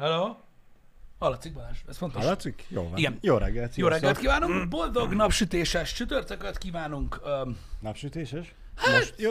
[0.00, 0.36] Hello?
[1.18, 2.22] Hallatszik Balázs, ez fontos.
[2.22, 2.66] Hallatszik?
[2.68, 2.98] Jó van.
[2.98, 3.18] Igen.
[3.20, 7.20] Jó reggelt, Jó reggelt kívánunk, boldog napsütéses csütörtököt kívánunk.
[7.80, 8.54] Napsütéses?
[8.76, 9.30] Hát- Most, jó,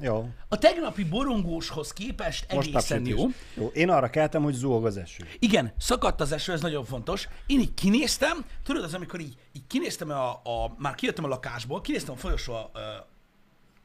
[0.00, 0.28] jó.
[0.48, 3.26] A tegnapi borongóshoz képest egészen jó.
[3.54, 3.66] jó.
[3.66, 5.24] Én arra keltem, hogy zúg az eső.
[5.38, 7.28] Igen, szakadt az eső, ez nagyon fontos.
[7.46, 11.80] Én így kinéztem, tudod, az amikor így, így kinéztem a, a, már kijöttem a lakásból,
[11.80, 12.70] kinéztem a folyosó, a,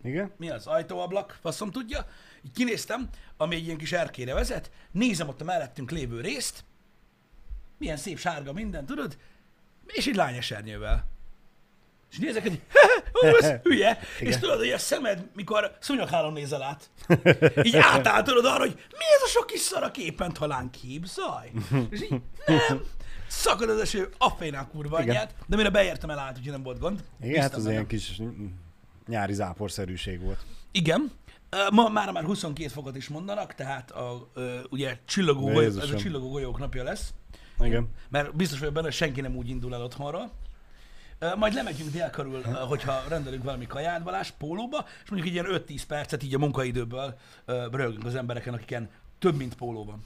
[0.03, 0.31] Igen?
[0.37, 2.05] mi az, ajtóablak, faszom tudja,
[2.45, 6.63] így kinéztem, ami egy ilyen kis erkére vezet, nézem ott a mellettünk lévő részt,
[7.77, 9.17] milyen szép sárga minden, tudod,
[9.85, 11.05] és egy lányesernyővel.
[12.11, 12.61] És nézek, hogy
[13.23, 14.39] ó, ez hülye, és Igen.
[14.39, 16.89] tudod, hogy a szemed, mikor szúnyoghálón nézel át,
[17.67, 21.51] így átáll, tudod arra, hogy mi ez a sok kis szar a képen, talán képzaj?
[21.89, 22.81] És így, nem,
[23.27, 27.03] szakad az eső, a kurva anyját, de mire beértem el át, úgyhogy nem volt gond.
[27.21, 27.73] Igen, hát az benne.
[27.73, 28.21] ilyen kis
[29.09, 30.45] nyári záporszerűség volt.
[30.71, 31.11] Igen.
[31.71, 34.29] Ma már már 22 fokot is mondanak, tehát a,
[34.69, 37.13] ugye csillagó golyó, ez a csillagó golyók napja lesz,
[37.59, 37.89] Igen.
[38.09, 40.31] mert biztos vagyok benne, hogy senki nem úgy indul el otthonról.
[41.19, 45.63] Ö, Majd lemegyünk dél körül, hogyha rendelünk valami kaját, Balázs, pólóba, és mondjuk egy ilyen
[45.67, 50.05] 5-10 percet így a munkaidőből röhögünk az embereken, akiken több, mint póló van.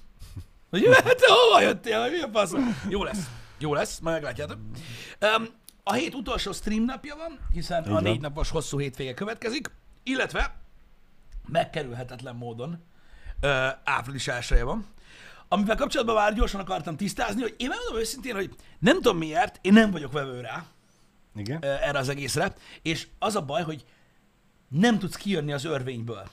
[0.69, 2.53] Hogy hát te hova jöttél, mi a fasz?
[2.89, 3.29] Jó lesz.
[3.57, 4.57] Jó lesz, majd meglátjátok.
[5.37, 5.47] Um,
[5.83, 8.03] a hét utolsó stream napja van, hiszen a van.
[8.03, 9.71] négy napos hosszú hétvége következik,
[10.03, 10.55] illetve
[11.47, 12.83] megkerülhetetlen módon
[13.39, 14.85] ö, április 1 van,
[15.47, 19.73] amivel kapcsolatban már gyorsan akartam tisztázni, hogy én megmondom őszintén, hogy nem tudom miért, én
[19.73, 20.65] nem vagyok vevő rá
[21.35, 21.63] Igen?
[21.63, 23.85] ö, erre az egészre, és az a baj, hogy
[24.67, 26.29] nem tudsz kijönni az örvényből.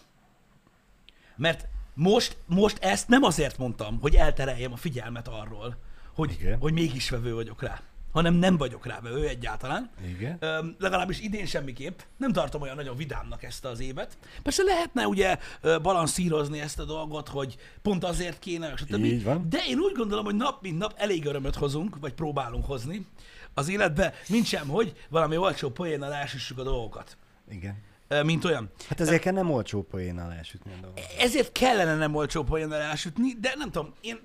[1.36, 5.76] Mert most, most ezt nem azért mondtam, hogy eltereljem a figyelmet arról,
[6.14, 6.58] hogy, Igen.
[6.58, 7.80] hogy mégis vevő vagyok rá,
[8.12, 9.90] hanem nem vagyok rá vevő egyáltalán.
[10.16, 10.36] Igen?
[10.40, 11.98] Öm, legalábbis idén semmiképp.
[12.16, 14.18] Nem tartom olyan nagyon vidámnak ezt az évet.
[14.42, 15.38] Persze lehetne ugye
[15.82, 19.04] balanszírozni ezt a dolgot, hogy pont azért kéne, stb.
[19.04, 19.46] Így van.
[19.48, 23.06] De én úgy gondolom, hogy nap mint nap elég örömöt hozunk, vagy próbálunk hozni
[23.54, 27.16] az életbe, mint sem, hogy valami olcsó poénnal elsüssük a dolgokat.
[27.50, 27.88] Igen.
[28.24, 28.70] Mint olyan.
[28.88, 31.04] Hát ezért kell nem olcsó poénnal elsütni a dolgot.
[31.18, 34.20] Ezért kellene nem olcsó poénnal elsütni, de nem tudom, én...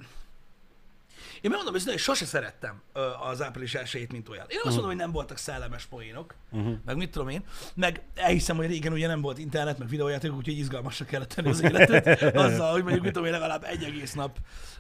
[1.42, 2.82] Én megmondom őszintén, hogy sose szerettem
[3.30, 4.46] az április elsőjét, mint olyan.
[4.50, 6.74] Én nem azt mondom, hogy nem voltak szellemes poénok, uh-huh.
[6.86, 10.58] meg mit tudom én, meg elhiszem, hogy régen ugye nem volt internet, meg videójáték, úgyhogy
[10.58, 14.38] izgalmasra kellett tenni az életet, azzal, hogy mondjuk mit tudom én, legalább egy egész nap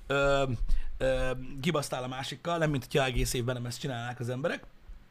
[0.07, 0.43] ö,
[0.97, 4.63] ö, kibasztál a másikkal, nem mint hogyha egész évben nem ezt csinálnák az emberek,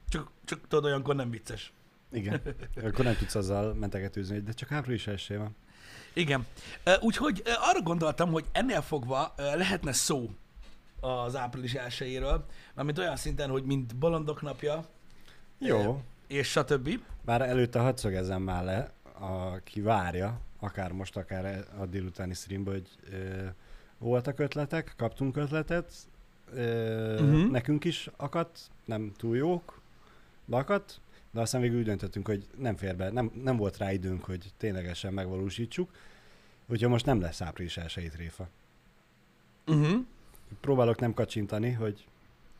[0.08, 1.72] csak, csak tudod, olyankor nem vicces.
[2.12, 2.40] Igen.
[2.84, 5.56] Akkor nem tudsz azzal mentegetőzni, de csak április elsője van.
[6.12, 6.46] Igen.
[7.00, 10.30] Úgyhogy arra gondoltam, hogy ennél fogva lehetne szó
[11.04, 12.44] az április elsőjéről,
[12.74, 14.84] mármint olyan szinten, hogy mint bolondok napja,
[15.58, 16.02] Jó.
[16.26, 17.00] és stb.
[17.24, 22.88] Bár előtte hadd szögezzem már le, aki várja, akár most, akár a délutáni streamben, hogy
[23.12, 23.44] ö,
[23.98, 25.92] voltak ötletek, kaptunk ötletet,
[26.54, 27.50] ö, uh-huh.
[27.50, 29.80] nekünk is akadt, nem túl jók,
[30.44, 31.00] de akadt,
[31.30, 34.52] de aztán végül úgy döntöttünk, hogy nem fér be, nem, nem volt rá időnk, hogy
[34.56, 35.90] ténylegesen megvalósítsuk,
[36.66, 38.48] úgyhogy most nem lesz április 1 tréfa.
[39.66, 40.06] Uh-huh.
[40.60, 42.04] Próbálok nem kacsintani, hogy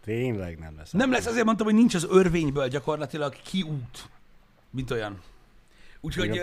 [0.04, 0.90] tényleg nem lesz.
[0.90, 4.08] Nem lesz, azért mondtam, hogy nincs az örvényből gyakorlatilag kiút,
[4.70, 5.20] mint olyan.
[6.00, 6.40] Úgyhogy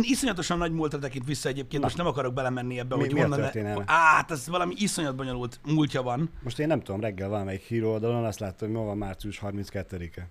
[0.00, 1.86] iszonyatosan nagy múltra tekint vissza egyébként, Na.
[1.86, 3.38] most nem akarok belemenni ebbe, Mi- hogy mi honnan...
[3.38, 3.84] történelme?
[3.86, 6.30] Át, ez valami iszonyat bonyolult múltja van.
[6.42, 10.28] Most én nem tudom, reggel valamelyik híroldalon azt láttam, hogy ma van március 32-e.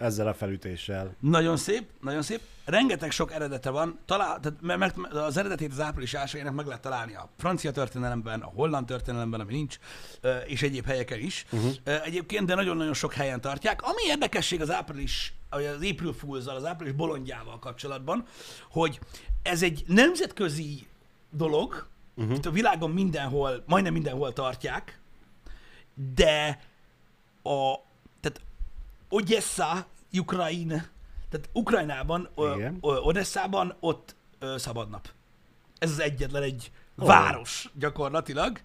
[0.00, 1.14] Ezzel a felütéssel.
[1.18, 2.40] Nagyon szép, nagyon szép.
[2.64, 3.98] Rengeteg sok eredete van.
[4.06, 8.46] Talál, tehát, mert az eredetét az április elsőjének meg lehet találni a francia történelemben, a
[8.54, 9.78] holland történelemben, ami nincs,
[10.46, 11.46] és egyéb helyeken is.
[11.52, 11.72] Uh-huh.
[12.04, 13.82] Egyébként, de nagyon-nagyon sok helyen tartják.
[13.82, 18.24] Ami érdekesség az április, az April fools az április bolondjával kapcsolatban,
[18.70, 19.00] hogy
[19.42, 20.86] ez egy nemzetközi
[21.30, 22.36] dolog, uh-huh.
[22.36, 25.00] itt a világon mindenhol, majdnem mindenhol tartják,
[26.14, 26.60] de
[27.42, 27.74] a,
[29.10, 30.84] Odessa, Ukrajna,
[31.30, 32.78] tehát Ukrajnában, ö, Igen.
[32.82, 35.08] ö, Odesszában ott ö, szabadnap.
[35.78, 37.06] Ez az egyetlen egy Ó.
[37.06, 38.60] város gyakorlatilag.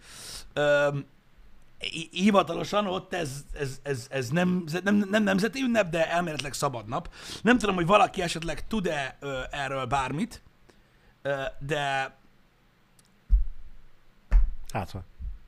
[1.77, 7.13] Hi- hivatalosan ott ez, ez, ez, ez nem, nem, nem nemzeti ünnep, de elméletileg szabadnap.
[7.41, 10.41] Nem tudom, hogy valaki esetleg tud-e ö, erről bármit,
[11.21, 12.15] ö, de
[14.71, 14.95] Hát.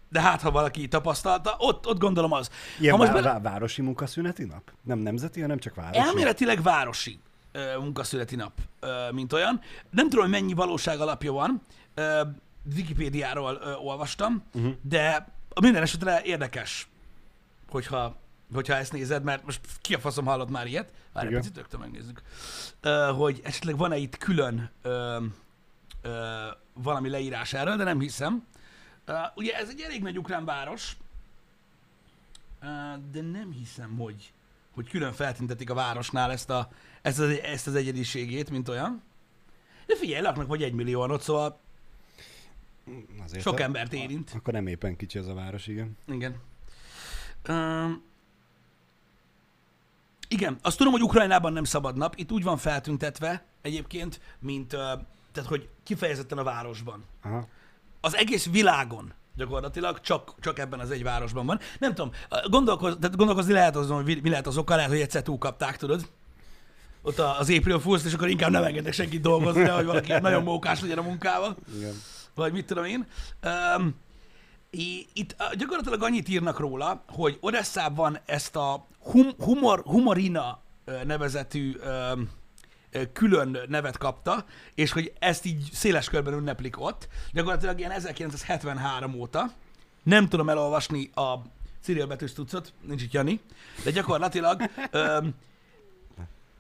[0.10, 2.50] De hát, ha valaki tapasztalta, ott, ott gondolom az.
[2.80, 4.72] Ilyen ha most vá- bele- városi munkaszüneti nap?
[4.82, 6.00] Nem nemzeti, hanem csak városi?
[6.00, 7.20] Elméletileg városi
[7.52, 9.62] ö, munkaszületi nap, ö, mint olyan.
[9.90, 11.62] Nem tudom, hogy mennyi valóság alapja van.
[11.94, 12.22] Ö,
[12.76, 14.74] Wikipédiáról ö, olvastam, uh-huh.
[14.82, 15.28] de
[15.62, 16.88] minden esetre érdekes,
[17.70, 18.16] hogyha,
[18.54, 20.92] hogyha ezt nézed, mert most ki a faszom hallott már ilyet.
[21.14, 22.22] Várj, egy picit rögtön megnézzük.
[22.82, 25.18] Ö, hogy esetleg van-e itt külön ö,
[26.02, 26.10] ö,
[26.74, 28.44] valami leírás erről, de nem hiszem.
[29.08, 30.98] Ö, ugye ez egy elég nagy ukrán város,
[32.62, 32.66] ö,
[33.12, 34.34] de nem hiszem, hogy,
[34.74, 36.70] hogy külön feltüntetik a városnál ezt, a,
[37.02, 39.02] ezt, az, ezt az egyediségét, mint olyan.
[39.86, 41.60] De figyelj, laknak vagy egy millióan ott, szóval
[43.24, 44.32] Azért sok a- embert érint.
[44.36, 45.98] Akkor nem éppen kicsi ez a város, igen.
[46.06, 46.36] Igen.
[47.50, 48.04] Um,
[50.28, 52.16] igen, azt tudom, hogy Ukrajnában nem szabad nap.
[52.18, 54.80] Itt úgy van feltüntetve egyébként, mint, uh,
[55.32, 57.04] tehát hogy kifejezetten a városban.
[57.22, 57.48] Aha.
[58.02, 61.60] Az egész világon gyakorlatilag csak, csak ebben az egy városban van.
[61.80, 62.12] Nem tudom,
[62.50, 66.08] gondolkoz, tehát gondolkozni lehet azon, hogy mi lehet az oka, lehet, hogy egyszer túlkapták, tudod?
[67.02, 70.82] Ott az April Fools, és akkor inkább nem engednek senkit dolgozni, hogy valaki nagyon mókás
[70.82, 71.94] legyen a munkával igen.
[72.36, 73.08] vagy mit tudom én.
[73.78, 73.96] Um,
[75.14, 80.62] itt gyakorlatilag annyit írnak róla, hogy Odesszában ezt a hum, humor, humorina
[81.04, 82.30] nevezetű um,
[83.14, 84.46] külön nevet kapta,
[84.76, 87.08] és hogy ezt így széles körben ünneplik ott.
[87.34, 89.52] Gyakorlatilag ilyen 1973 óta.
[90.04, 91.34] Nem tudom elolvasni a
[91.82, 93.40] Cyril betűs tucot, nincs itt Jani,
[93.84, 94.62] de gyakorlatilag
[94.94, 95.36] um,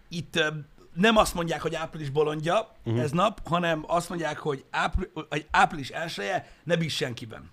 [0.09, 3.03] itt öm, nem azt mondják, hogy április bolondja uh-huh.
[3.03, 7.51] ez nap, hanem azt mondják, hogy, ápri, hogy április elsője ne bíz senkiben.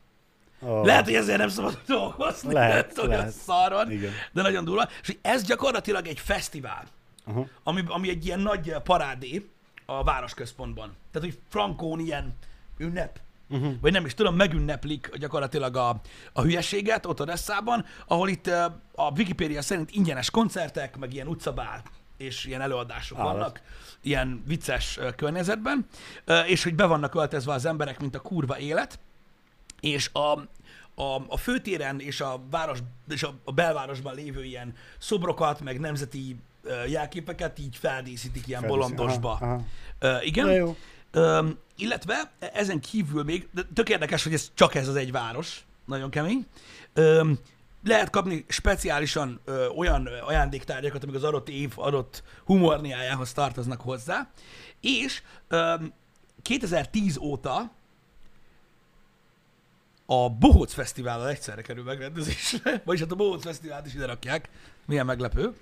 [0.61, 0.85] Oh.
[0.85, 2.53] Lehet, hogy ezért nem szabad dolgozni.
[2.53, 3.27] Lehet, lehet.
[3.27, 4.13] ez szar van, Igen.
[4.33, 4.89] de nagyon durva.
[5.03, 6.85] És ez gyakorlatilag egy fesztivál,
[7.25, 7.47] Aha.
[7.63, 9.49] ami, ami egy ilyen nagy parádé
[9.87, 10.97] a városközpontban.
[11.11, 12.35] Tehát, hogy frankón ilyen
[12.79, 13.75] ünnep, uh-huh.
[13.81, 16.01] vagy nem is tudom, megünneplik gyakorlatilag a,
[16.33, 21.83] a hülyeséget ott Odesszában, ahol itt ö, a Wikipédia szerint ingyenes koncertek, meg ilyen utcabál
[22.17, 23.33] és ilyen előadások Állat.
[23.33, 23.61] vannak,
[24.01, 25.87] ilyen vicces ö, környezetben,
[26.25, 28.99] ö, és hogy be vannak öltözve az emberek, mint a kurva élet,
[29.81, 30.33] és a,
[31.03, 32.79] a, a főtéren és a város
[33.09, 36.37] és a, a belvárosban lévő ilyen szobrokat, meg nemzeti
[36.89, 39.31] jelképeket így feldíszítik ilyen Feldíszít- bolondosba.
[39.31, 39.63] aha, aha.
[39.99, 40.47] Ö, igen.
[40.47, 40.77] De jó.
[41.11, 45.65] Öm, illetve ezen kívül még, de tök érdekes, hogy ez csak ez az egy város,
[45.87, 46.47] nagyon kemény.
[46.93, 47.39] Öm,
[47.85, 54.31] lehet kapni speciálisan ö, olyan ö, ajándéktárgyakat, amik az adott év adott humorniájához tartoznak hozzá,
[54.81, 55.93] és öm,
[56.43, 57.71] 2010 óta
[60.07, 64.49] a Bohóc Fesztivállal egyszerre kerül megrendezésre, vagyis hát a Bohóc Fesztivált is ide rakják,
[64.87, 65.55] milyen meglepő.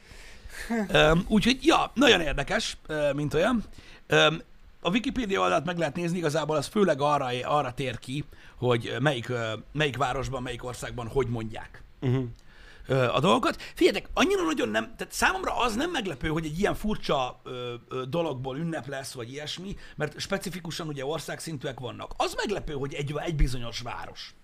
[0.93, 2.77] Um, úgyhogy, ja, nagyon érdekes,
[3.15, 3.65] mint olyan.
[4.11, 4.41] Um,
[4.81, 8.25] a Wikipédia oldalt meg lehet nézni, igazából az főleg arra, arra tér ki,
[8.57, 9.33] hogy melyik,
[9.73, 13.15] melyik városban, melyik országban hogy mondják Uh-huh.
[13.15, 13.63] a dolgokat.
[13.75, 18.05] Figyeljetek, annyira nagyon nem, tehát számomra az nem meglepő, hogy egy ilyen furcsa ö, ö,
[18.05, 22.13] dologból ünnep lesz, vagy ilyesmi, mert specifikusan ugye országszintűek vannak.
[22.17, 24.35] Az meglepő, hogy egy, egy bizonyos város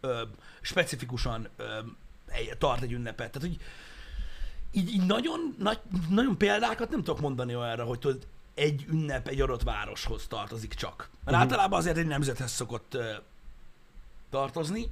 [0.00, 0.22] ö,
[0.60, 1.64] specifikusan ö,
[2.58, 3.32] tart egy ünnepet.
[3.32, 3.60] Tehát, hogy
[4.72, 8.26] így, így nagyon, nagy, nagyon példákat nem tudok mondani olyanra, hogy tudod,
[8.56, 10.96] egy ünnep egy adott városhoz tartozik csak.
[10.96, 11.40] Mert uh-huh.
[11.40, 13.12] általában azért egy nemzethez szokott ö,
[14.30, 14.90] tartozni,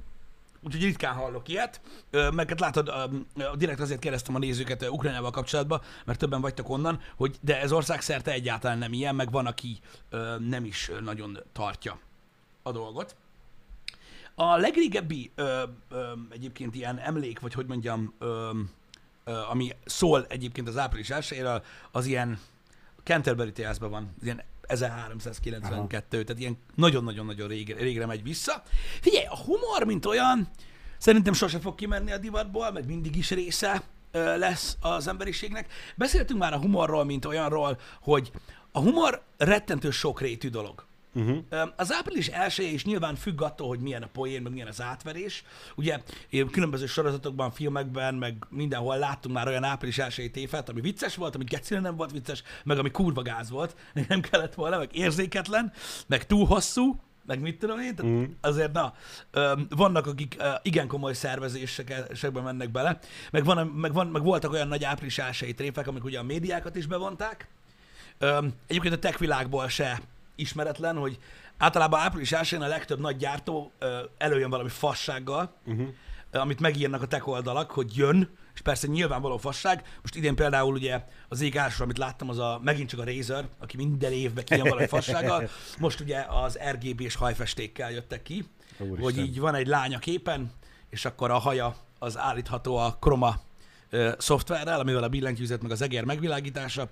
[0.61, 1.81] úgyhogy ritkán hallok ilyet.
[2.09, 3.03] Ö, Meg hát látod, ö,
[3.35, 7.61] ö, direkt azért kérdeztem a nézőket ö, Ukrajnával kapcsolatban, mert többen vagytok onnan, hogy de
[7.61, 9.79] ez országszerte egyáltalán nem ilyen, meg van, aki
[10.09, 11.99] ö, nem is nagyon tartja
[12.63, 13.15] a dolgot.
[14.35, 18.51] A legrégebbi ö, ö, egyébként ilyen emlék, vagy hogy mondjam, ö,
[19.49, 21.43] ami szól egyébként az április 1
[21.91, 22.39] az ilyen
[23.03, 28.63] Canterbury Tales-ben van, ilyen 1392, tehát ilyen nagyon-nagyon-nagyon régre, régre megy vissza.
[29.01, 30.49] Figyelj, a humor, mint olyan,
[30.97, 35.71] szerintem sose fog kimenni a divatból, meg mindig is része lesz az emberiségnek.
[35.95, 38.31] Beszéltünk már a humorról, mint olyanról, hogy
[38.71, 40.85] a humor rettentő sokrétű dolog.
[41.15, 41.37] Uh-huh.
[41.75, 45.43] Az április elsője is nyilván függ attól, hogy milyen a poén, meg milyen az átverés.
[45.75, 45.99] Ugye
[46.51, 51.43] különböző sorozatokban, filmekben, meg mindenhol láttunk már olyan április elsői téfet, ami vicces volt, ami
[51.43, 53.75] gecire nem volt vicces, meg ami kurva gáz volt,
[54.07, 55.71] nem kellett volna, meg érzéketlen,
[56.07, 58.23] meg túl hosszú, meg mit tudom én, tehát Mhm.
[58.41, 58.93] azért na,
[59.69, 62.99] vannak, akik igen komoly szervezésekbe mennek bele,
[63.31, 66.75] meg, van, meg, van, meg voltak olyan nagy április elsői tréfek, amik ugye a médiákat
[66.75, 67.47] is bevonták,
[68.67, 70.01] egyébként a tech világból se
[70.35, 71.17] ismeretlen, hogy
[71.57, 75.87] általában április 1 a legtöbb nagy gyártó ö, előjön valami fassággal, Uh-huh.
[76.31, 79.83] ö, amit megírnak a tech oldalak, hogy jön, és persze nyilvánvaló fasság.
[80.01, 83.47] Most idén például ugye az ég első, amit láttam, az a, megint csak a Razer,
[83.59, 85.49] aki minden évben kijön valami fassággal.
[85.79, 88.45] Most ugye az RGB és hajfestékkel jöttek ki,
[88.77, 89.03] Úristen.
[89.03, 90.51] hogy így van egy lánya képen,
[90.89, 93.35] és akkor a haja az állítható a Chroma
[93.89, 96.89] ö, szoftverrel, amivel a billentyűzet meg az egér megvilágítása.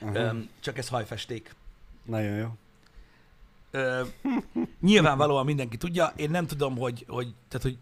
[0.00, 0.14] Aha.
[0.14, 1.54] Öm, csak ez hajfesték.
[2.04, 2.48] Nagyon jó.
[3.70, 4.02] Ö,
[4.80, 6.12] nyilvánvalóan mindenki tudja.
[6.16, 7.78] Én nem tudom, hogy, hogy, tehát, hogy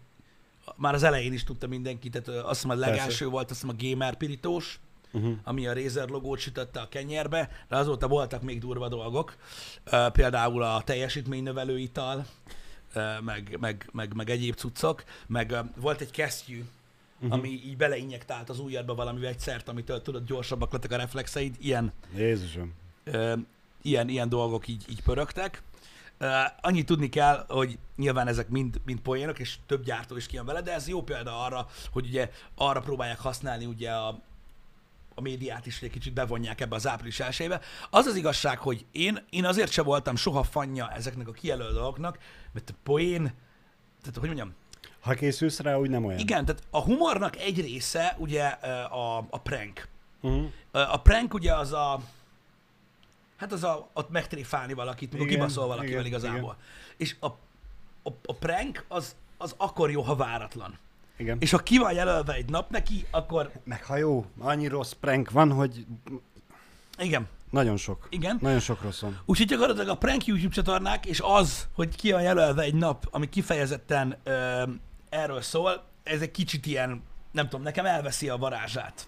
[0.75, 3.25] már az elején is tudta mindenki, tehát azt hiszem a legelső Persze.
[3.25, 4.79] volt, azt hiszem a gamer pirítós,
[5.11, 5.33] uh-huh.
[5.43, 9.35] ami a Razer logót sütötte a kenyérbe, de azóta voltak még durva dolgok,
[9.91, 12.25] uh, például a teljesítménynövelő ital,
[12.95, 16.63] uh, meg, meg, meg, meg egyéb cuccok, meg uh, volt egy kesztyű,
[17.15, 17.33] uh-huh.
[17.33, 22.73] ami így beleinjektált az ujjadba valami vegyszert, amitől tudod, gyorsabbak lettek a reflexeid, ilyen, Jézusom.
[23.83, 25.61] Ilyen, ilyen dolgok így, így pörögtek.
[26.19, 26.29] Uh,
[26.61, 30.61] annyit tudni kell, hogy nyilván ezek mind, mind poénok, és több gyártó is kijön vele,
[30.61, 34.07] de ez jó példa arra, hogy ugye arra próbálják használni ugye a,
[35.15, 37.61] a médiát is, egy kicsit bevonják ebbe az április elsőbe.
[37.89, 42.17] Az az igazság, hogy én, én azért se voltam soha fanja ezeknek a kijelölt dolgoknak,
[42.51, 43.21] mert a poén,
[44.01, 44.53] tehát hogy mondjam,
[44.99, 46.19] Ha készülsz rá, úgy nem olyan.
[46.19, 49.87] igen, tehát a humornak egy része ugye a, a prank.
[50.21, 50.49] Uh-huh.
[50.71, 52.01] A prank ugye az a,
[53.43, 56.57] hát az a, ott megtréfálni valakit, Igen, kibaszol valakivel igen, igazából.
[56.97, 57.25] És a,
[58.03, 60.77] a, a prank az, az akkor jó, ha váratlan.
[61.17, 61.37] Igen.
[61.39, 65.31] És ha ki van jelölve egy nap neki, akkor Meg ha jó, annyi rossz prank
[65.31, 65.85] van, hogy
[66.97, 68.07] igen, nagyon sok.
[68.09, 68.37] igen.
[68.41, 69.19] Nagyon sok rossz van.
[69.25, 73.29] Úgyhogy gyakorlatilag a prank YouTube csatornák, és az, hogy ki van jelölve egy nap, ami
[73.29, 74.63] kifejezetten ö,
[75.09, 79.07] erről szól, ez egy kicsit ilyen, nem tudom, nekem elveszi a varázsát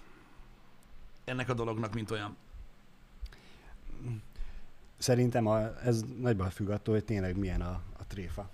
[1.24, 2.36] ennek a dolognak, mint olyan.
[4.98, 8.48] Szerintem a, ez nagyban függ attól, hogy tényleg milyen a, a tréfa.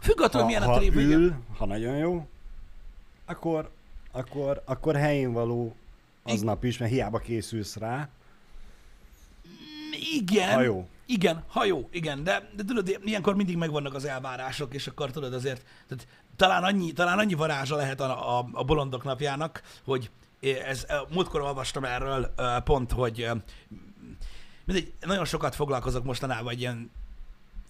[0.00, 1.20] Függ attól, hogy milyen ha a tréfa, igen.
[1.20, 2.26] ül, ha nagyon jó,
[3.24, 3.70] akkor,
[4.10, 5.74] akkor, akkor helyén való
[6.22, 8.08] aznap is, mert hiába készülsz rá,
[10.14, 10.54] Igen.
[10.54, 10.88] ha jó.
[11.06, 15.34] Igen, ha jó, igen, de, de tudod, ilyenkor mindig megvannak az elvárások, és akkor tudod
[15.34, 20.10] azért, tehát talán annyi, talán annyi varázsa lehet a, a, a bolondok napjának, hogy
[20.66, 23.28] ez, múltkor olvastam erről pont, hogy
[24.64, 26.90] mindegy, nagyon sokat foglalkozok mostanában egy ilyen,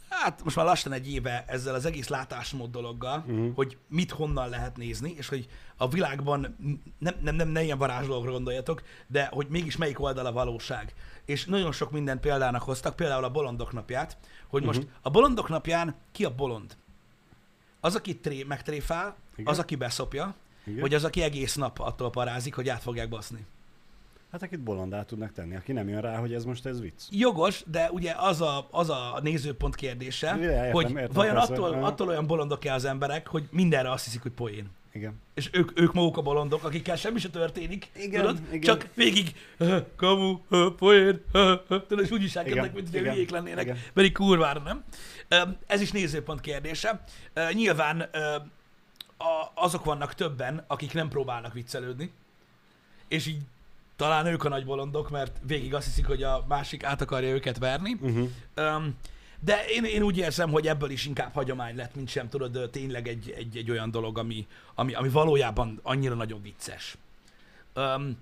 [0.09, 3.55] hát most már lassan egy éve ezzel az egész látásmód dologgal, uh-huh.
[3.55, 6.57] hogy mit honnan lehet nézni, és hogy a világban
[6.99, 10.95] nem, nem, nem, ne ilyen varázslókra gondoljatok, de hogy mégis melyik oldal a valóság.
[11.25, 14.17] És nagyon sok mindent példának hoztak, például a bolondok napját,
[14.49, 14.89] hogy most Mhm.
[15.03, 16.77] a bolondok napján ki a bolond?
[17.81, 19.53] Az, aki tré, megtréfál, Igen.
[19.53, 20.35] az, aki beszopja,
[20.65, 20.81] Igen.
[20.81, 23.47] vagy az, aki egész nap attól parázik, hogy át fogják baszni.
[24.33, 27.03] Hát akit bolondá tudnak tenni, aki nem jön rá, hogy ez most ez vicc.
[27.11, 31.53] Jogos, de ugye az a, az a nézőpont kérdése, Ja, értem, hogy értem, vajon persze.
[31.53, 34.71] attól, attól olyan bolondok-e az emberek, hogy mindenre azt hiszik, hogy poén.
[34.93, 35.21] Igen.
[35.35, 38.41] És ők, ők maguk a bolondok, akikkel semmi se történik, Igen, tudod?
[38.49, 38.61] igen.
[38.61, 40.39] Csak végig, "Ö, kamu,
[40.77, 43.77] poén, ö, ö", tudod, és úgy viselkednek, Igen, mint hogy hülyék lennének, igen.
[43.95, 44.85] pedig kurvára nem.
[45.67, 47.05] Ez is nézőpont kérdése.
[47.53, 48.09] Nyilván
[49.55, 52.13] azok vannak többen, akik nem próbálnak viccelődni,
[53.09, 53.41] és így
[54.03, 57.59] talán ők a nagy bolondok, mert végig azt hiszik, hogy a másik át akarja őket
[57.59, 57.97] verni.
[58.01, 58.29] Uh-huh.
[58.57, 58.97] Um,
[59.41, 63.09] de én, én úgy érzem, hogy ebből is inkább hagyomány lett, mint sem tudod, tényleg
[63.09, 66.97] egy, egy, egy olyan dolog, ami, ami, ami valójában annyira nagyon vicces.
[67.75, 68.19] Um,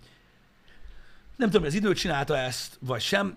[1.36, 3.36] nem tudom, hogy az idő csinálta ezt, vagy sem,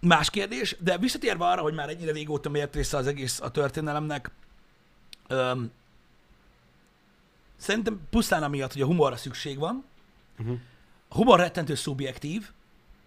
[0.00, 4.30] más kérdés, de visszatérve arra, hogy már ennyire régóta miért része az egész a történelemnek,
[5.28, 5.70] um,
[7.56, 9.84] szerintem pusztán amiatt, hogy a humorra szükség van,
[10.38, 10.58] Uh-huh.
[11.12, 12.50] A humor rettentő szubjektív,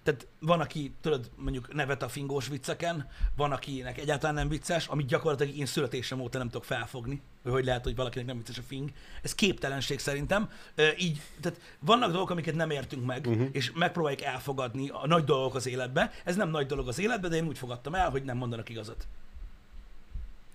[0.03, 5.07] tehát van, aki, tudod, mondjuk nevet a fingós vicceken, van, akinek egyáltalán nem vicces, amit
[5.07, 8.62] gyakorlatilag én születésem óta nem tudok felfogni, hogy hogy lehet, hogy valakinek nem vicces a
[8.62, 8.91] fing.
[9.21, 10.50] Ez képtelenség szerintem.
[10.97, 13.47] Így, tehát vannak dolgok, amiket nem értünk meg, uh-huh.
[13.51, 16.12] és megpróbáljuk elfogadni a nagy dolgok az életbe.
[16.24, 19.07] Ez nem nagy dolog az életbe, de én úgy fogadtam el, hogy nem mondanak igazat.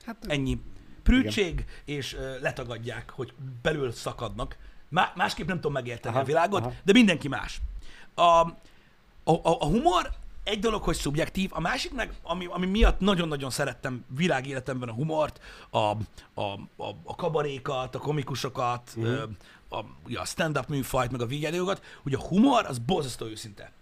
[0.05, 0.61] Hát Ennyi.
[1.03, 4.57] Prűtség, és letagadják, hogy belül szakadnak.
[4.91, 6.73] Má- másképp nem tudom megérteni Aha, a világot, aha.
[6.85, 7.61] de mindenki más.
[8.15, 8.49] A, a,
[9.25, 10.11] a, a humor
[10.45, 15.41] egy dolog, hogy szubjektív, a másik meg, ami, ami miatt nagyon-nagyon szerettem világéletemben a humort,
[15.71, 15.97] a, a,
[16.77, 19.31] a, a kabarékat, a komikusokat, uh-huh.
[19.69, 19.79] a,
[20.15, 23.73] a stand-up műfajt, meg a videókat, hogy a humor az borzasztó őszinte.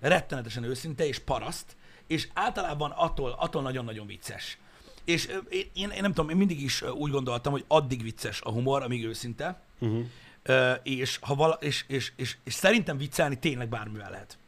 [0.00, 4.58] Rettenetesen őszinte és paraszt, és általában attól, attól nagyon-nagyon vicces.
[5.04, 8.82] És én, én, nem tudom, én mindig is úgy gondoltam, hogy addig vicces a humor,
[8.82, 10.04] amíg őszinte, Uh-huh.
[10.82, 14.38] És, ha vala, és, és, és, és szerintem viccelni tényleg bármivel lehet.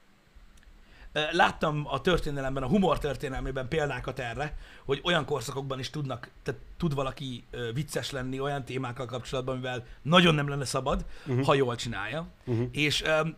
[1.33, 6.95] Láttam a történelemben, a humor történelmében példákat erre, hogy olyan korszakokban is tudnak, tehát tud
[6.95, 11.45] valaki vicces lenni olyan témákkal kapcsolatban, amivel nagyon nem lenne szabad, uh-huh.
[11.45, 12.27] ha jól csinálja.
[12.45, 12.69] Uh-huh.
[12.73, 13.37] És um,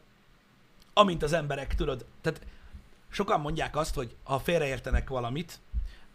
[0.93, 2.41] amint az emberek, tudod, tehát
[3.09, 5.61] sokan mondják azt, hogy ha félreértenek valamit,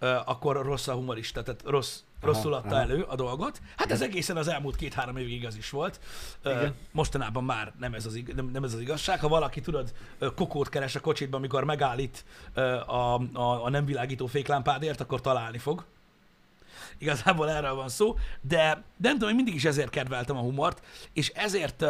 [0.02, 2.82] uh, akkor rossz a humorista, tehát rossz, rosszul adta aha.
[2.82, 3.62] elő a dolgot.
[3.76, 6.00] Hát ez egészen az elmúlt két-három évig igaz is volt.
[6.46, 6.76] Igen.
[6.92, 9.20] mostanában már nem ez, az, ig- nem, nem ez az igazság.
[9.20, 9.94] Ha valaki, tudod,
[10.36, 12.26] kokót keres a kocsitban, amikor megállít
[12.86, 15.86] a, a, a nem világító féklámpádért, akkor találni fog.
[16.98, 20.82] Igazából erről van szó, de, de nem tudom, én mindig is ezért kedveltem a humort,
[21.14, 21.86] és ezért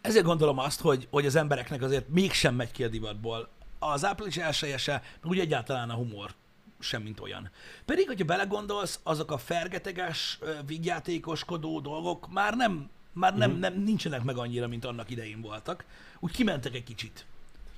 [0.00, 3.48] ezért gondolom azt, hogy, hogy az embereknek azért mégsem megy ki a divatból.
[3.78, 6.34] Az április elsőjese, meg úgy egyáltalán a humor
[6.78, 7.50] sem mint olyan.
[7.84, 13.58] Pedig, hogyha belegondolsz, azok a fergeteges, ö, vígjátékoskodó dolgok már nem, már nem, Mhm.
[13.60, 15.84] nem nincsenek meg annyira, mint annak idején voltak.
[16.20, 17.26] Úgy kimentek egy kicsit.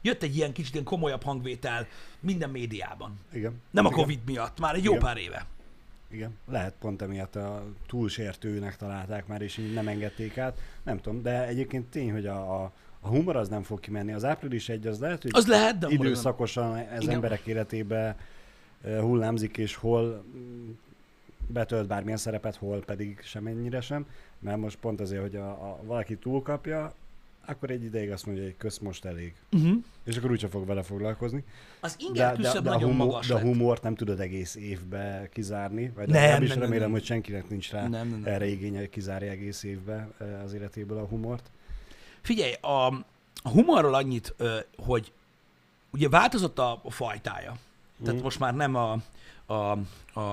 [0.03, 1.87] Jött egy ilyen kicsit ilyen komolyabb hangvétel
[2.21, 3.19] minden médiában.
[3.33, 3.61] Igen.
[3.71, 3.91] Nem a.
[3.91, 5.03] Covid miatt, már egy jó Igen.
[5.05, 5.47] pár éve.
[6.13, 10.59] Igen, lehet pont emiatt a túlsértőnek találták már, és így nem engedték át.
[10.83, 14.13] Nem tudom, de egyébként tény, hogy a, a, a humor az nem fog kimenni.
[14.13, 17.15] Az április egy az lehet, hogy Az lehet, de időszakosan ez Igen.
[17.15, 18.17] emberek életébe
[18.85, 20.71] hullámzik, és hol mm,
[21.47, 24.07] betölt bármilyen szerepet, hol pedig semennyire sem.
[24.39, 26.95] Mert most pont azért, hogy a, a, valaki túlkapja,
[27.47, 29.35] akkor egy ideig azt mondja, hogy kösz most elég.
[29.53, 29.77] Uh-huh.
[30.05, 31.45] És akkor úgyse fog vele foglalkozni.
[31.81, 33.47] Az inger küszöb a, nagyon humor, magas de a lett.
[33.47, 36.91] humort nem tudod egész évbe kizárni, vagy Nem, nem, is nem, remélem, nem.
[36.91, 38.33] hogy senkinek nincs rá Nem, nem, nem.
[38.33, 40.09] erre igénye, hogy kizárja egész évbe
[40.45, 41.51] az életéből a humort.
[42.21, 42.87] Figyelj, a,
[43.43, 44.35] a humorról annyit,
[44.77, 45.13] hogy
[45.91, 47.57] ugye változott a, a fajtája.
[48.05, 48.99] Tehát most már nem a,
[49.47, 49.79] a,
[50.13, 50.33] a,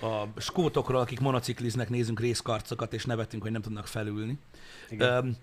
[0.00, 4.38] a skótokról, akik monocikliznek, nézünk részkarcokat, és nevetünk, hogy nem tudnak felülni.
[4.88, 5.12] Igen.
[5.12, 5.36] Öm,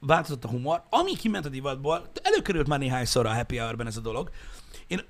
[0.00, 0.82] változott a humor.
[0.90, 4.30] Ami kiment a divatból, előkerült már néhányszor a happy hour ez a dolog.
[4.86, 5.00] Én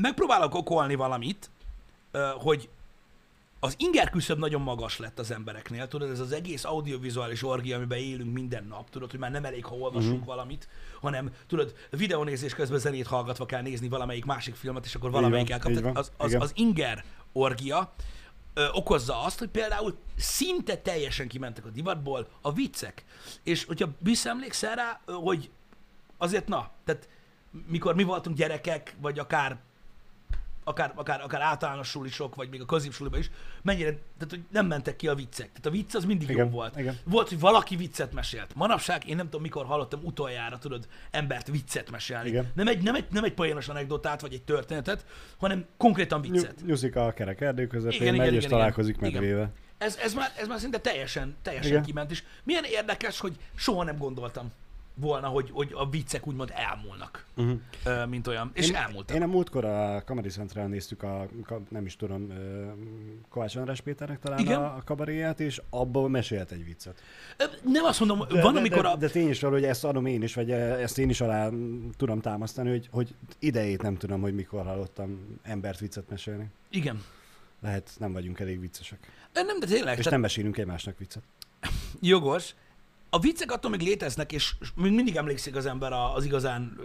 [0.00, 1.50] megpróbálok okolni valamit,
[2.38, 2.68] hogy
[3.60, 7.98] az inger küszöb nagyon magas lett az embereknél, tudod, ez az egész audiovizuális orgia, amiben
[7.98, 10.26] élünk minden nap, tudod, hogy már nem elég, ha olvasunk uh-huh.
[10.26, 10.68] valamit,
[11.00, 15.72] hanem tudod, videónézés közben zenét hallgatva kell nézni valamelyik másik filmet, és akkor valamelyik elkap.
[15.94, 16.40] Az, az, igen.
[16.40, 17.92] az inger orgia
[18.54, 23.04] ö, okozza azt, hogy például szinte teljesen kimentek a divatból a viccek.
[23.42, 25.50] És hogyha visszaemlékszel rá, hogy
[26.16, 27.08] azért na, tehát
[27.66, 29.58] mikor mi voltunk gyerekek, vagy akár
[30.68, 33.30] akár, akár, akár általános sulisok, vagy még a középsuliban is,
[33.62, 35.46] mennyire, tehát hogy nem mentek ki a viccek.
[35.46, 36.78] Tehát a vicc az mindig Igen, jó volt.
[36.78, 36.98] igen.
[37.04, 38.54] Volt, hogy valaki viccet mesélt.
[38.54, 42.28] Manapság én nem tudom, mikor hallottam utoljára, tudod, embert viccet mesélni.
[42.28, 42.52] Igen.
[42.54, 45.06] Nem egy, nem, egy, nem egy poénos anekdotát, vagy egy történetet,
[45.38, 46.54] hanem konkrétan viccet.
[46.56, 49.12] Ny- Nyuszik a kerek erdő közepén, Igen, megy igen, és igen, találkozik igen.
[49.12, 49.52] medvével.
[49.78, 51.82] Ez, ez, már, ez már szinte teljesen, teljesen Igen.
[51.82, 54.52] kiment, és milyen érdekes, hogy soha nem gondoltam
[55.00, 58.08] volna, hogy, hogy a viccek úgymond elmúlnak, Uh-huh.
[58.08, 58.50] mint olyan.
[58.54, 59.16] És én, elmúltak.
[59.16, 61.26] Én a múltkor a Comedy Central néztük a,
[61.68, 62.32] nem is tudom,
[63.28, 64.62] Kovács András Péternek talán Igen.
[64.62, 67.02] a, kabaréját, és abból mesélt egy viccet.
[67.62, 68.96] Nem azt mondom, De, van, de, amikor de, a...
[68.96, 71.48] de tény is van, hogy ezt adom én is, vagy ezt én is alá
[71.96, 76.46] tudom támasztani, hogy, hogy idejét nem tudom, hogy mikor hallottam embert viccet mesélni.
[76.70, 77.02] Igen.
[77.60, 78.98] Lehet, nem vagyunk elég viccesek.
[79.32, 81.22] Nem, de tényleg, És tehát nem mesélünk egymásnak viccet.
[82.00, 82.54] jogos.
[83.10, 86.80] A viccek attól még léteznek, és még mindig emlékszik az ember az igazán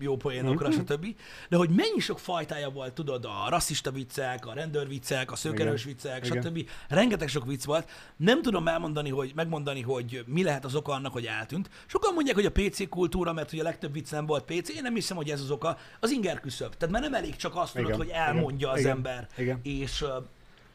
[0.00, 0.76] jó poénokra, Mhm.
[0.76, 1.06] stb.
[1.48, 5.94] De hogy mennyi sok fajtája volt, tudod, a rasszista viccek, a rendőrviccek, a szőkerős Igen.
[5.94, 6.42] viccek, Igen.
[6.42, 6.68] stb.
[6.88, 7.90] Rengeteg sok vicc volt.
[8.16, 11.70] Nem tudom elmondani, hogy megmondani, hogy mi lehet az oka annak, hogy eltűnt.
[11.86, 14.68] Sokan mondják, hogy a PC kultúra, mert hogy a legtöbb vicc nem volt PC.
[14.68, 15.78] Én nem hiszem, hogy ez az oka.
[16.00, 16.74] Az inger küszöb.
[16.76, 17.98] Tehát már nem elég csak azt tudod, Igen.
[17.98, 18.90] hogy elmondja az Igen.
[18.90, 19.28] ember.
[19.36, 19.60] Igen.
[19.62, 20.04] És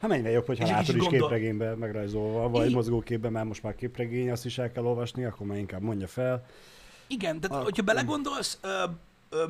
[0.02, 3.64] Hát mennyivel jobb, hogyha egy látod is gondol- képregénybe megrajzolva, vagy I- mozgóképben, mert most
[3.64, 6.46] már képregény, azt is el kell olvasni, akkor már inkább mondja fel.
[7.08, 8.84] Igen, tehát A- hogyha belegondolsz, ö,
[9.30, 9.44] ö,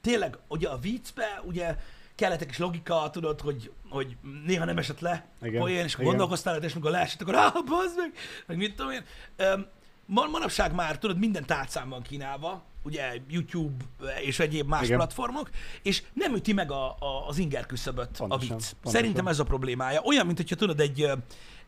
[0.00, 1.76] tényleg, ugye a viccbe, ugye
[2.14, 6.62] kellettek is logika, tudod, hogy, hogy néha nem esett le Igen, poén, és akkor gondolkoztál,
[6.62, 8.12] és mikor leesett, akkor ah, bazd meg,
[8.46, 9.04] meg mit tudom én.
[9.36, 9.58] Ö,
[10.06, 13.84] ma- manapság már, tudod, minden tárcán van kínálva, ugye YouTube
[14.22, 14.96] és egyéb más Igen.
[14.96, 15.50] platformok,
[15.82, 18.68] és nem üti meg a, a, az inger küszöböt a Pontosan, vicc.
[18.70, 19.00] pontosan.
[19.00, 20.00] Szerintem ez a problémája.
[20.00, 21.12] Olyan, mint hogyha tudod, egy, ö,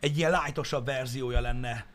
[0.01, 1.87] egy ilyen lájtosabb verziója lenne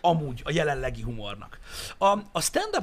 [0.00, 1.58] amúgy a jelenlegi humornak.
[1.98, 2.74] A, a stand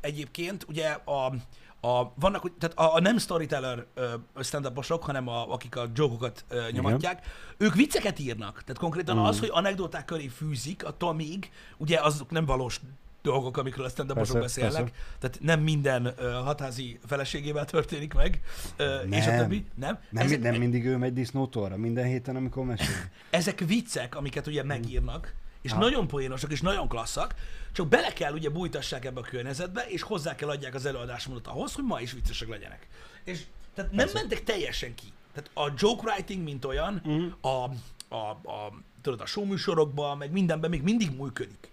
[0.00, 1.34] egyébként, ugye a,
[1.80, 4.66] a, vannak, tehát a, a nem storyteller ö, stand
[5.02, 7.26] hanem a, akik a jokokat nyomatják,
[7.56, 8.52] ők vicceket írnak.
[8.62, 9.24] Tehát konkrétan Mm.
[9.24, 12.80] az, hogy anekdoták köré fűzik, attól még, ugye azok nem valós
[13.30, 14.74] dolgok, amikről a stand Persze, beszélnek.
[14.82, 14.92] persze.
[15.18, 18.40] Tehát nem minden ö, hatházi feleségével történik meg,
[18.76, 19.38] ö, és a Nem.
[19.38, 19.64] többi.
[19.74, 19.98] Nem?
[20.10, 22.94] Nem, Ezek- nem mindig ő megy disznótolra, minden héten, amikor mesél.
[23.30, 25.78] ezek viccek, amiket ugye megírnak, és Ha.
[25.78, 27.34] nagyon poénosak, és nagyon klasszak,
[27.72, 31.72] csak bele kell ugye bújtassák ebbe a környezetbe, és hozzá kell adják az előadásmódot ahhoz,
[31.74, 32.86] hogy ma is viccesek legyenek.
[33.24, 33.42] És
[33.74, 34.18] tehát nem Persze.
[34.20, 35.06] mentek teljesen ki.
[35.34, 37.24] Tehát a joke writing, mint olyan, Mhm.
[37.40, 37.64] a,
[38.14, 41.70] a, a, tudod, a showműsorokban, meg mindenben még mindig működik.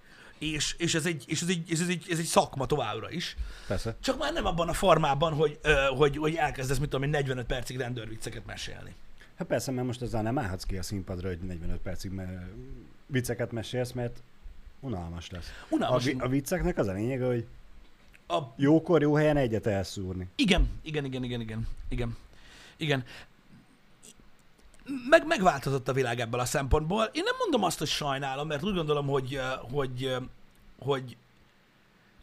[0.53, 3.35] És, és, ez, egy, és ez, egy, ez, egy, ez egy szakma továbbra is.
[3.67, 3.95] Persze.
[4.01, 5.59] Csak már nem abban a formában, hogy,
[5.97, 8.95] hogy, hogy elkezdesz, mit tudom én, 45 percig rendőrvicceket mesélni.
[9.37, 12.49] Hát persze, mert most ezzel nem állhatsz ki a színpadra, hogy 45 percig me-
[13.05, 14.21] vicceket mesélsz, mert
[14.79, 15.51] unalmas lesz.
[15.61, 16.03] A, Unalmas.
[16.03, 17.45] vi- a vicceknek az a lényege, hogy
[18.27, 20.27] a, jókor, jó helyen egyet elszúrni.
[20.35, 22.17] Igen, igen, igen, igen, igen, igen.
[22.77, 23.03] Igen.
[25.09, 27.03] Meg, megváltozott a világ ebből a szempontból.
[27.13, 30.15] Én nem mondom azt, hogy sajnálom, mert úgy gondolom, hogy, hogy,
[30.79, 31.17] hogy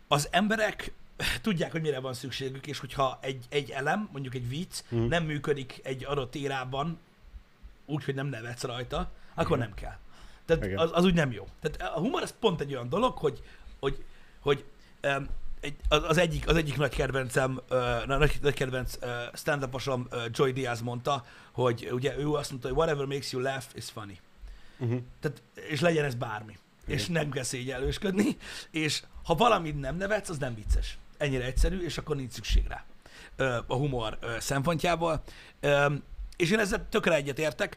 [0.08, 0.92] az emberek
[1.42, 5.04] tudják, hogy mire van szükségük, és hogyha egy, egy elem, mondjuk egy vicc Mhm.
[5.04, 6.98] nem működik egy adott érában,
[7.86, 9.96] úgy, hogy nem nevetsz rajta, akkor nem kell.
[10.44, 10.78] Tehát Igen.
[10.78, 11.48] az, az úgy nem jó.
[11.60, 13.42] Tehát a humor az pont egy olyan dolog, hogy,
[13.80, 14.04] hogy,
[14.40, 14.64] hogy
[15.02, 15.26] um,
[15.62, 20.52] egy, az, egyik, az egyik nagy kedvencem, uh, nagy, nagy kedvenc uh, stand uh, Joy
[20.52, 24.18] Diaz mondta, hogy ugye ő azt mondta, hogy whatever makes you laugh is funny.
[24.78, 25.00] Uh-huh.
[25.20, 26.58] Tehát, és legyen ez bármi.
[26.84, 26.98] Igen.
[26.98, 28.36] És nem kell szégyellősködni,
[28.70, 30.98] és ha valamit nem nevetsz, az nem vicces.
[31.16, 32.84] Ennyire egyszerű, és akkor nincs szükség rá
[33.36, 35.22] ö, a humor ö, szempontjából.
[35.60, 35.86] Ö,
[36.36, 37.76] és én ezzel tökre egyet értek.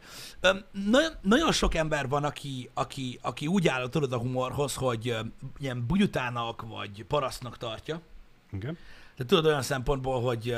[0.72, 5.18] Nagyon, nagyon sok ember van, aki, aki, aki úgy áll tudod a humorhoz, hogy
[5.60, 8.02] ilyen bugyutának vagy parasztnak tartja.
[8.52, 8.78] Igen.
[9.16, 10.58] De tudod olyan szempontból, hogy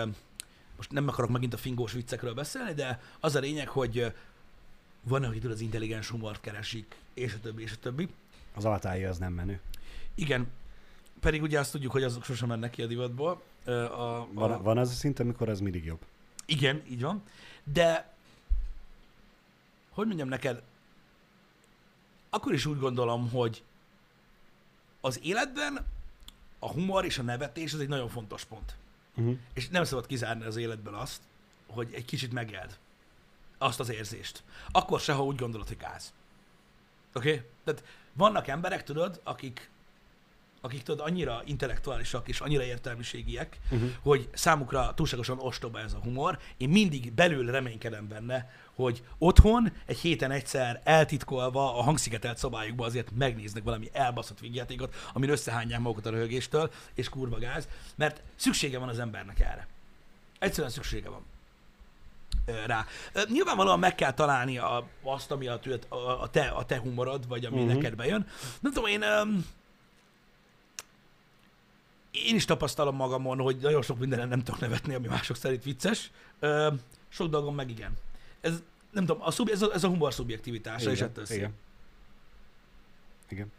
[0.77, 4.13] most nem akarok megint a fingós viccekről beszélni, de az a lényeg, hogy
[5.03, 8.10] van, aki tudod, az intelligens humort keresik, és a többi, és a többi.
[8.55, 9.60] Az altái az nem menő.
[10.15, 10.47] Igen,
[11.19, 13.41] pedig ugye azt tudjuk, hogy azok sosem mennek ki a divatból.
[13.65, 15.99] A, a, Van, van az a szint, amikor az mindig jobb.
[16.47, 17.23] Igen, így van.
[17.63, 18.13] De,
[19.89, 20.62] hogy mondjam neked,
[22.29, 23.63] akkor is úgy gondolom, hogy
[25.01, 25.86] az életben
[26.60, 28.75] a humor és a nevetés az egy nagyon fontos pont.
[29.15, 29.38] Uh-huh.
[29.53, 31.21] És nem szabad kizárni az életből azt,
[31.67, 32.77] hogy egy kicsit megéld
[33.57, 34.43] azt az érzést.
[34.71, 36.13] Akkor se, ha úgy gondolod, hogy gáz.
[37.13, 37.33] Oké?
[37.33, 37.45] Okay?
[37.63, 37.83] Tehát
[38.13, 39.69] vannak emberek, tudod, akik,
[40.62, 43.89] akik tudod, annyira intellektuálisak és annyira értelmiségiek, Uh-huh.
[44.02, 46.39] hogy számukra túlságosan ostoba ez a humor.
[46.58, 53.12] Én mindig belül reménykedem benne, hogy otthon egy héten egyszer eltitkolva a hangszigetelt szobájukba azért
[53.17, 58.89] megnéznek valami elbaszott vígjátékot, amin összehányják magukat a röhögéstől, és kurva gáz, mert szüksége van
[58.89, 59.67] az embernek erre.
[60.39, 61.26] Egyszerűen szüksége van
[62.65, 62.86] rá.
[63.30, 67.46] Nyilvánvalóan meg kell találni a, azt, ami a, a, a, te, a te humorod, vagy
[67.46, 67.74] ami uh-huh.
[67.74, 68.28] neked bejön.
[68.60, 69.04] Nem tudom, én...
[72.25, 76.12] Én is tapasztalom magamon, hogy nagyon sok mindenen nem tudok nevetni, ami mások szerint vicces.
[76.39, 76.73] Ö,
[77.10, 77.93] sok dolgom meg igen.
[78.41, 81.38] Ez, nem tudom, a szub, ez, a, ez a humor szubjektivitása, és ettől szép.
[81.38, 81.53] igen.
[83.30, 83.51] Igen.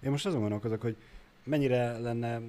[0.00, 0.96] Én most azon gondolkozok, hogy
[1.44, 2.40] mennyire lenne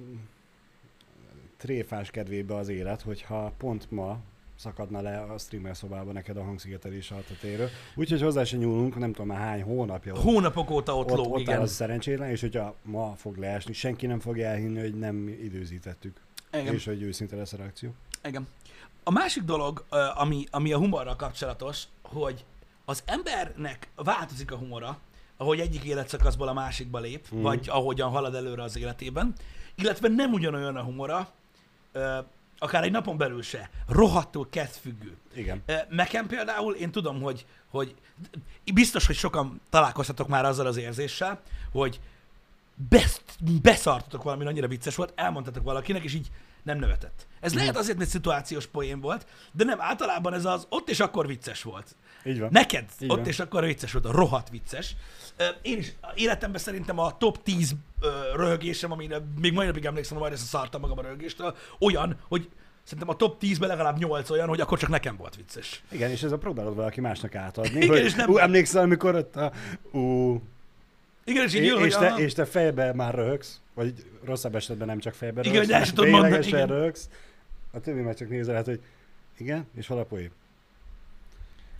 [1.56, 4.20] tréfás kedvébe az élet, hogyha pont ma
[4.60, 7.68] szakadna le a streamer szobában neked a hangszigetelés altatéről.
[7.94, 11.36] Úgyhogy hozzá se nyúlunk, nem tudom már hány hónapja Hónapok óta ott, ott, lóg, ott
[11.36, 11.60] áll igen.
[11.60, 16.20] az szerencsétlen, és hogyha ma fog leesni, senki nem fogja elhinni, hogy nem időzítettük,
[16.52, 16.74] igen.
[16.74, 17.90] és hogy őszinte lesz a reakció.
[18.24, 18.48] Igen.
[19.04, 22.44] A másik dolog, ami, ami a humorral kapcsolatos, hogy
[22.84, 24.98] az embernek változik a humora,
[25.36, 27.42] ahogy egyik életszakaszból a másikba lép, mm.
[27.42, 29.34] vagy ahogyan halad előre az életében,
[29.74, 31.28] illetve nem ugyanolyan a humora,
[32.62, 35.16] akár egy napon belül se, rohadtul kezdfüggő.
[35.34, 35.62] Igen.
[35.88, 37.94] Nekem például, én tudom, hogy, hogy
[38.74, 41.40] biztos, hogy sokan találkoztatok már azzal az érzéssel,
[41.72, 42.00] hogy
[42.88, 43.20] besz,
[43.62, 46.30] beszartatok valami annyira vicces volt, elmondtatok valakinek, és így
[46.62, 47.26] nem nevetett.
[47.40, 51.26] Ez lehet azért, mert szituációs poén volt, de nem, általában ez az ott és akkor
[51.26, 51.96] vicces volt.
[52.24, 52.48] Így van.
[52.52, 53.26] Neked Így ott van.
[53.26, 54.96] és akkor vicces volt, a rohadt vicces.
[55.62, 60.32] Én is életemben szerintem a top 10 ö, röhögésem, amire még mai napig emlékszem, hogy
[60.32, 62.48] ezt szartam magam a röhögéstől, olyan, hogy
[62.82, 65.82] szerintem a top 10-ben legalább 8 olyan, hogy akkor csak nekem volt vicces.
[65.90, 67.76] Igen, és ez a próbálod valaki másnak átadni.
[67.76, 69.52] Igen, hogy, és nem- Ú, emlékszel, amikor ott a...
[69.92, 70.40] Ú,
[71.24, 72.18] Igen, és így jön, és, te, aha.
[72.20, 76.20] és te fejbe már röhögsz, vagy rosszabb esetben nem csak fejbe Igen, röhögsz, hogy mondani,
[76.22, 76.66] ténylegesen igen.
[76.76, 77.08] röhögsz.
[77.72, 78.80] A többi már csak nézel, hát, hogy
[79.38, 80.30] igen, és hol a poén?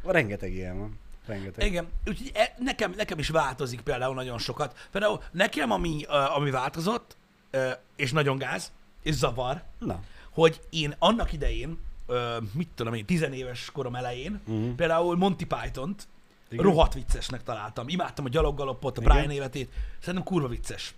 [0.04, 0.98] Rengeteg ilyen van.
[1.26, 1.66] Rengeteg.
[1.66, 4.88] Igen, úgyhogy e- nekem, nekem is változik például nagyon sokat.
[4.90, 7.16] Például nekem, ami, uh, ami változott,
[7.52, 12.16] uh, és nagyon gáz, és zavar, Na, hogy én annak idején, uh,
[12.52, 14.70] mit tudom én, tizenéves korom elején, Mhm.
[14.74, 16.06] például Monty Python-t
[16.48, 16.64] Igen.
[16.64, 17.88] rohadt viccesnek találtam.
[17.88, 19.12] Imádtam a gyaloggalopot, a Igen.
[19.14, 19.70] Brian életét.
[19.98, 20.94] Szerintem kurva vicces.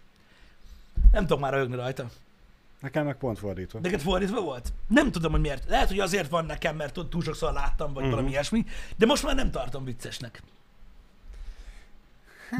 [1.12, 2.06] Nem tudok már röhögni rajta.
[2.82, 3.78] Nekem meg pont fordítva.
[3.82, 4.72] Neked fordítva volt?
[4.88, 5.68] Nem tudom, hogy miért.
[5.68, 8.12] Lehet, hogy azért van nekem, mert túl sokszor láttam, vagy Mhm.
[8.12, 8.64] valami ilyesmi,
[8.96, 10.42] de most már nem tartom viccesnek.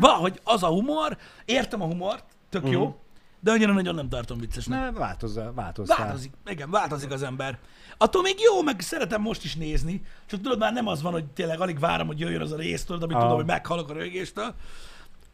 [0.00, 2.92] Valahogy az a humor, értem a humort, tök jó, Mhm.
[3.40, 4.80] de annyira nagyon nem tartom viccesnek.
[4.80, 5.98] Ne, változza, változtál.
[5.98, 7.58] Változik, igen, változik az ember.
[7.96, 11.24] Attól még jó, meg szeretem most is nézni, csak tudod, már nem az van, hogy
[11.24, 13.22] tényleg alig várom, hogy jöjjön az a rész, tudod, amit Ah.
[13.22, 14.54] tudom, hogy meghalok a rögéstől.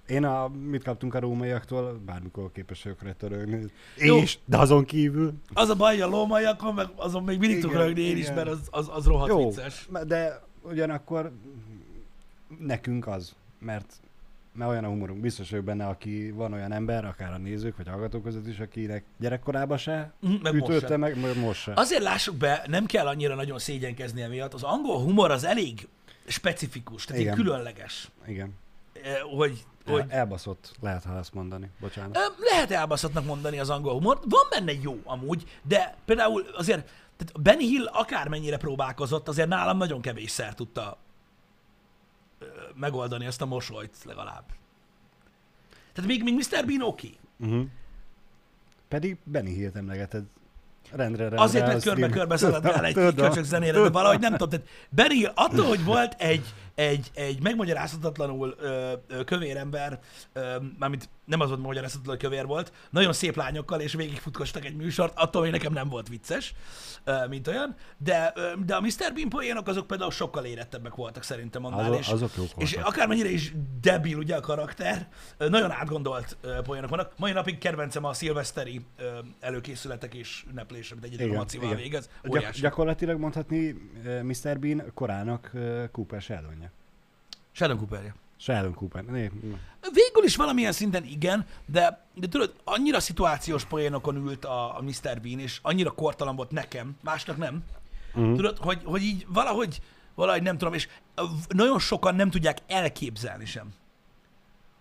[0.08, 3.64] Én a, mit kaptunk a rómaiaktól, bármikor képes vagyok rá törögni.
[3.96, 5.32] És, de azon kívül.
[5.52, 8.48] Az a baj, hogy a lómaiakon, meg azon még mindig tudok rögni én is, mert
[8.48, 9.88] az, az, az rohadt Jó, vicces.
[10.06, 11.32] de ugyanakkor
[12.58, 13.92] nekünk az, mert
[14.52, 15.20] mert olyan a humorunk.
[15.20, 19.04] Biztos vagyok benne, aki van olyan ember, akár a nézők vagy hallgatók között is, akinek
[19.18, 21.00] gyerekkorában se Mhm, meg most ütötte sem.
[21.00, 21.72] meg, meg most se.
[21.76, 24.54] Azért lássuk be, nem kell annyira nagyon szégyenkezni emiatt.
[24.54, 25.88] Az angol humor az elég
[26.26, 27.34] specifikus, tehát Igen.
[27.34, 28.10] különleges.
[28.26, 28.54] Igen.
[29.02, 31.70] Eh, Hogy hogy El, elbaszott, lehet, ha ezt mondani.
[31.80, 32.18] Bocsánat.
[32.38, 34.24] Lehet elbaszottnak mondani az angol humort.
[34.28, 40.00] Van benne jó amúgy, de például azért tehát Ben Hill akármennyire próbálkozott, azért nálam nagyon
[40.00, 40.98] kevésszer tudta
[42.74, 44.44] megoldani ezt a mosolyt legalább.
[45.92, 46.66] Tehát még, még Mr.
[46.66, 47.16] Bean oké.
[47.38, 47.50] Okay.
[47.50, 47.68] Uh-huh.
[48.88, 50.24] Pedig Benny Hill-t emlegeted.
[50.90, 51.40] Rendre, rendre.
[51.40, 54.48] Azért, mert körbe-körbe szaladgál egy köcsög zenére, de valahogy nem tudom.
[54.48, 59.98] Tehát Ben Hill, attól, hogy volt egy, egy, egy megmagyarázhatatlanul ö, ö, kövér ember,
[60.32, 64.76] ö, mármint nem az volt magyarázhatatlan, hogy kövér volt, nagyon szép lányokkal, és végigfutkostak egy
[64.76, 66.54] műsort, attól még nekem nem volt vicces,
[67.04, 69.12] ö, mint olyan, de, ö, de a Mr.
[69.14, 72.92] Bean poénok azok például sokkal érettebbek voltak szerintem annál, Azok- és, azok jók és voltak.
[72.92, 77.12] akármennyire is debil ugye a karakter, ö, nagyon átgondolt ö, poénok vannak.
[77.16, 82.10] Mai napig kedvencem a szilveszteri ö, előkészületek és ünneplés, amit egyedül a Macival végez.
[82.22, 83.74] Gyak, gyakorlatilag mondhatni
[84.22, 84.58] Mr.
[84.58, 85.50] Bean korának
[85.92, 86.67] Cooper Sheldonja.
[87.58, 88.14] Sheldon Cooperja.
[88.36, 89.04] Sheldon Cooper.
[89.04, 89.30] Né,
[89.92, 95.20] Végül is valamilyen szinten igen, de, de tudod, annyira szituációs poénokon ült a, a Mr.
[95.22, 97.64] Bean, és annyira kortalan volt nekem, másnak nem.
[98.14, 98.34] Mhm.
[98.34, 99.80] Tudod, hogy, hogy így valahogy,
[100.14, 100.88] valahogy nem tudom, és
[101.48, 103.72] nagyon sokan nem tudják elképzelni sem,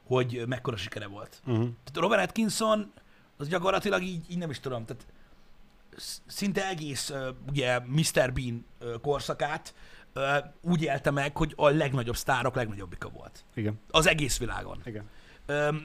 [0.07, 1.41] hogy mekkora sikere volt.
[1.45, 1.57] uh-huh.
[1.63, 2.91] Tehát Robert Atkinson,
[3.37, 5.05] az gyakorlatilag így, így nem is tudom, tehát
[5.97, 7.13] sz- szinte egész
[7.49, 8.33] ugye Mr.
[8.33, 8.65] Bean
[9.01, 9.73] korszakát
[10.61, 13.43] úgy élte meg, hogy a legnagyobb sztárok legnagyobbika volt.
[13.53, 14.81] Igen, Az egész világon.
[14.85, 15.09] igen.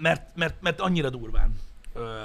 [0.01, 1.55] Mert, mert, mert annyira durván
[1.95, 2.23] ö,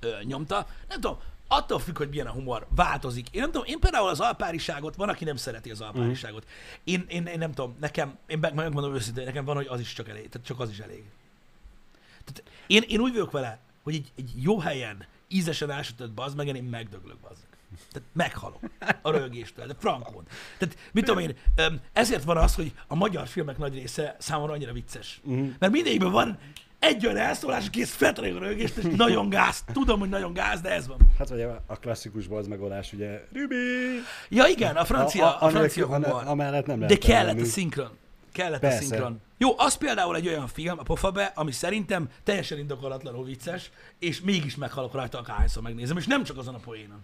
[0.00, 0.66] ö, nyomta.
[0.88, 3.28] Nem tudom, attól függ, hogy milyen a humor, változik.
[3.30, 6.46] Én nem tudom, én például az alpáriságot, van, aki nem szereti az alpáriságot.
[6.84, 9.92] Én, én, én nem tudom, nekem, én meg- megmondom őszintén, nekem van, hogy az is
[9.92, 11.04] csak elég, tehát csak az is elég.
[12.24, 16.46] Tehát én, én úgy vagyok vele, hogy egy, egy jó helyen ízesen elsütött bazd meg,
[16.46, 17.42] én megdöglök bazd.
[17.92, 18.60] Tehát meghalok
[19.02, 20.24] a rögéstől, de frankon.
[20.58, 21.34] Tehát mit tudom én,
[21.92, 25.20] ezért van az, hogy a magyar filmek nagy része számomra annyira vicces.
[25.24, 25.48] Mhm.
[25.58, 26.38] Mert mindegyikben van
[26.78, 29.64] egy olyan elszólás, aki ezt feltalálja a rögést, és nagyon gáz.
[29.72, 30.96] Tudom, hogy nagyon gáz, de ez van.
[31.18, 33.54] Hát vagy a, a klasszikus az megoldás, ugye, Rübi!
[34.28, 36.26] Ja igen, a francia, a, a francia anélkül- humor.
[36.26, 37.90] Amellett nem De lehet kellett a szinkron.
[38.32, 38.76] Kellett Persze.
[38.76, 39.20] a szinkron.
[39.38, 44.56] Jó, az például egy olyan film, a pofabe, ami szerintem teljesen indokolatlanul vicces, és mégis
[44.56, 47.00] meghalok rajta, akárhányszor megnézem, és nem csak azon a poénon.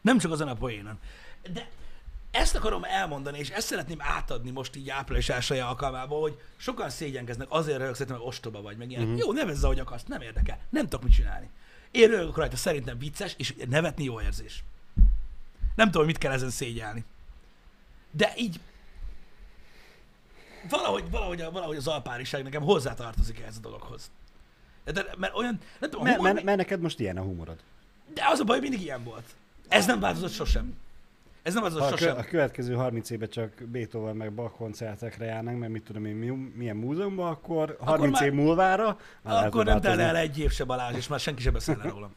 [0.00, 0.98] Nem csak azon a poénon.
[1.52, 1.68] De
[2.30, 7.46] ezt akarom elmondani, és ezt szeretném átadni most így április elsője alkalmából, hogy sokan szégyenkeznek,
[7.50, 9.08] azért röhögsz, hogy ostoba vagy, meg ilyenek.
[9.08, 9.16] Mhm.
[9.16, 9.34] Uh-huh.
[9.36, 10.58] Jó, nevezze, ahogy akarsz, nem érdekel.
[10.70, 11.48] Nem tudok mit csinálni.
[11.90, 14.64] Én röhögök rajta, szerintem vicces, és nevetni jó érzés.
[15.74, 17.04] Nem tudom, mit kell ezen szégyelni.
[18.10, 18.60] De így
[20.68, 24.10] valahogy, valahogy, valahogy az alpáriság nekem hozzátartozik ehhez a dologhoz.
[24.84, 27.58] De, mert olyan, nem tudom, Mert, humor, mert, mert neked most ilyen a humorod.
[28.14, 29.24] de az a baj, mindig ilyen volt.
[29.70, 30.74] Ez nem változott sosem.
[31.42, 32.16] Ez nem változott a, sosem.
[32.18, 36.26] a következő 30 évben csak Beethoven meg Bach koncertekre járnánk, mert mit tudom én, mi,
[36.54, 40.02] milyen múzeumban, akkor 30 már- év múlvára már Akkor nem tel változna.
[40.02, 42.14] el egy év se Balázs, és már senki se beszél el rólam.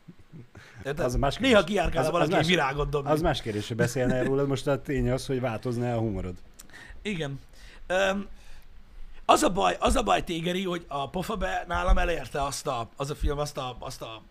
[0.85, 0.99] Érted?
[1.05, 1.51] Az más kérdés.
[1.51, 3.11] Néha kiárkál Az- az valaki más- egy virágot dobni.
[3.11, 6.35] Az más kérdés, hogy beszélne róla, most a tény az, hogy változna a humorod.
[7.01, 7.39] Igen.
[7.87, 8.27] Öm,
[9.25, 13.09] az a baj, az a baj tégeri, hogy a pofabe nálam elérte azt a, az
[13.09, 14.21] a film, azt a, azt a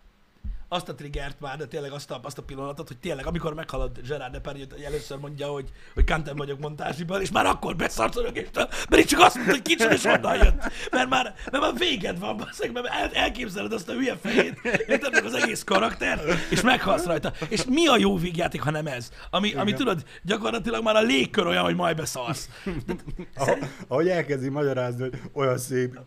[0.72, 4.00] azt a triggert már, de tényleg azt a, azt a pillanatot, hogy tényleg, amikor meghalad
[4.08, 8.22] Gerard Depardieu, hogy először mondja, hogy, hogy kantem vagyok montázsiban, és már akkor beszart a
[8.22, 10.62] rögéstől, mert csak azt mondta, hogy kicsit és honnan jött.
[10.90, 15.12] Mert már, mert már véged van, basszeg, mert el, elképzeled azt a hülye fejét, érted
[15.12, 17.32] meg az egész karakter, és meghalsz rajta.
[17.48, 19.10] És mi a jó vígjáték, ha nem ez?
[19.30, 19.78] Ami, ami Igen.
[19.78, 22.48] tudod, gyakorlatilag már a légkör olyan, hogy majd beszarsz.
[23.36, 23.58] Ahogy,
[23.88, 26.00] ahogy elkezdi magyarázni, hogy olyan szép,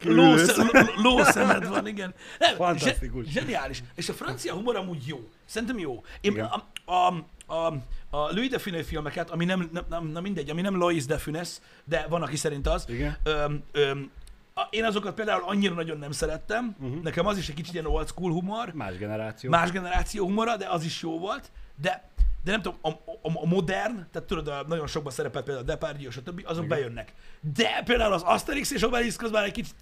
[0.95, 2.13] Lószemed van, igen.
[2.39, 3.25] Nem, Fantasztikus.
[3.25, 3.83] zse- Zseniális.
[3.95, 5.29] És a francia humor amúgy jó.
[5.45, 6.03] Szerintem jó.
[6.21, 6.45] Én Igen.
[6.45, 7.13] a, a,
[7.53, 7.73] a,
[8.09, 11.17] a Louis de Funès filmeket, ami nem, nem, nem, nem mindegy, ami nem Louis de
[11.17, 11.49] Funès,
[11.83, 12.85] de van, aki szerint az.
[12.89, 13.17] Igen.
[13.23, 14.11] Öm, öm,
[14.57, 16.75] a, én azokat például annyira nagyon nem szerettem.
[16.79, 17.01] Uh-huh.
[17.01, 18.73] Nekem az is egy kicsit ilyen old school humor.
[18.73, 19.49] Más generáció.
[19.49, 21.51] Más generáció humora, de az is jó volt.
[21.81, 22.09] De,
[22.43, 25.67] de nem tudom, a, a, a modern, tehát tudod, a, nagyon sokban szerepel például a
[25.67, 26.77] Depardieu, többi, azok Igen.
[26.77, 27.13] bejönnek.
[27.55, 29.75] De például az Asterix és Obelix már egy kicsit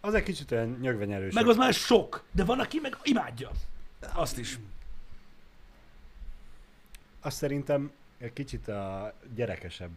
[0.00, 1.34] Az egy kicsit olyan nyögvenyerős.
[1.34, 3.50] meg az már sok, de van, aki meg imádja.
[4.14, 4.58] Azt is.
[7.20, 9.90] Azt szerintem egy kicsit a gyerekesebb,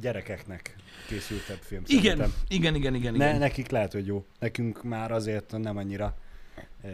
[0.00, 0.76] gyerekeknek
[1.08, 1.82] készültebb film.
[1.86, 2.32] Igen, szerintem.
[2.48, 3.38] igen, igen, igen, Ne, igen.
[3.38, 4.24] nekik lehet, hogy jó.
[4.38, 6.16] Nekünk már azért nem annyira
[6.82, 6.88] e,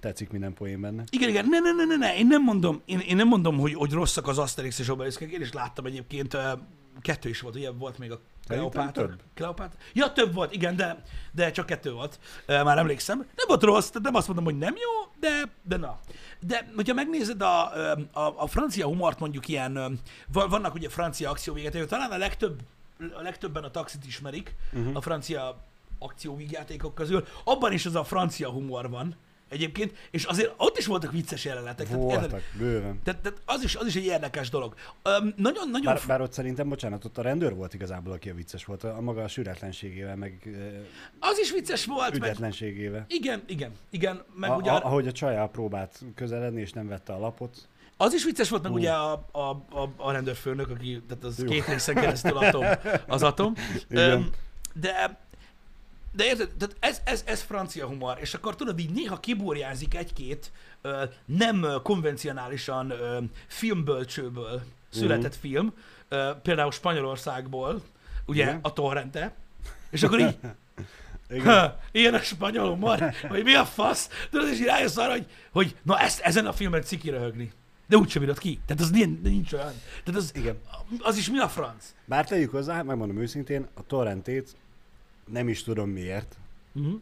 [0.00, 1.04] tetszik minden poén benne.
[1.10, 3.74] Igen, igen, ne, ne, ne, ne, ne, én nem mondom, én, én nem mondom, hogy,
[3.74, 6.52] hogy rosszak az Asterix és Obelix, én is láttam egyébként, ö,
[7.00, 9.08] kettő is volt, ugye volt még a Kleopátra.
[9.34, 9.78] Kleopátra.
[9.92, 11.02] Ja, több volt, igen, de,
[11.32, 13.18] de csak kettő volt, már emlékszem.
[13.18, 15.98] Nem volt rossz, tehát nem azt mondom, hogy nem jó, de, de na.
[16.40, 17.72] De hogyha megnézed a,
[18.12, 20.00] a, a francia humort, mondjuk ilyen,
[20.32, 22.60] vannak ugye francia akcióvéget, talán a legtöbb,
[23.18, 24.96] a legtöbben a taxit ismerik, Mhm.
[24.96, 25.56] a francia
[25.98, 27.24] akcióvígjátékok közül.
[27.44, 29.16] Abban is az a francia humor van
[29.52, 31.86] egyébként, és azért ott is voltak vicces jelenetek.
[31.86, 32.02] Tehát?
[32.02, 33.00] Voltak, bőven.
[33.04, 34.74] tehát, tehát az, is, az is egy érdekes dolog.
[35.02, 35.94] Öm, nagyon, nagyon...
[35.94, 39.00] Bár, bár ott szerintem, bocsánat, ott a rendőr volt igazából, aki a vicces volt, a
[39.00, 40.48] maga a sületlenségével, meg
[41.18, 42.22] Az is vicces volt, meg...
[42.22, 43.04] ügyetlenségével.
[43.08, 44.22] Igen, igen, igen.
[44.34, 47.68] Meg A, ugye a, ahogy a csajá próbált közeledni, és nem vette a lapot.
[47.96, 48.78] Az is vicces volt, meg Hú.
[48.78, 51.48] ugye a, a, a, a rendőrfőnök, aki, tehát az Jó.
[51.48, 52.64] két részen keresztül atom,
[53.06, 53.54] az atom.
[53.88, 54.30] Öm,
[54.74, 55.20] de,
[56.12, 60.52] de érted, tehát ez, ez, ez francia humor, és akkor tudod, így néha kiburjázik egy-két
[60.82, 65.74] ö, nem konvencionálisan ö, filmbölcsőből született film,
[66.08, 67.82] ö, például Spanyolországból,
[68.26, 68.58] ugye Igen.
[68.62, 69.34] a torrente,
[69.90, 70.38] és akkor így.
[71.44, 75.26] Ha, ilyen a spanyol humor, hogy mi a fasz, tudod, és így rájössz arra, hogy,
[75.52, 77.52] hogy na ezt, ezen a filmen ciki röhögni.
[77.86, 78.60] De úgysem bírod ki.
[78.66, 79.72] Tehát az nincs, nincs olyan.
[80.04, 80.58] Tehát az, Igen.
[80.98, 81.94] az is mi a franc?
[82.04, 84.56] Bár tegyük hozzá, megmondom őszintén, a torrentét
[85.30, 86.36] nem is tudom miért.
[86.72, 87.00] Uh-huh.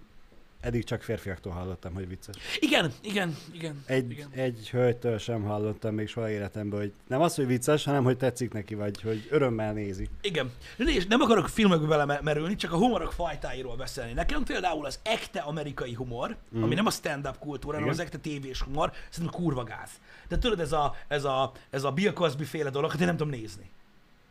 [0.61, 2.37] Eddig csak férfiaktól hallottam, hogy vicces.
[2.59, 3.83] Igen, igen, igen.
[3.87, 4.29] Egy, igen.
[4.35, 8.53] egy hölgytől sem hallottam még soha életemben, hogy nem az, hogy vicces, hanem hogy tetszik
[8.53, 10.09] neki, vagy hogy örömmel nézi.
[10.21, 10.53] Igen.
[10.77, 14.13] Nézd, nem akarok filmekbe vele me- merülni, csak a humorok fajtáiról beszélni.
[14.13, 16.63] Nekem például az ekte amerikai humor, mm.
[16.63, 18.01] ami nem a stand-up kultúra, hanem Igen.
[18.01, 19.91] az ekte tévés humor, szerintem kurva gáz.
[20.29, 23.17] De tudod, ez a, ez a, ez a Bill Cosby féle dolog, hát én nem
[23.17, 23.71] tudom nézni.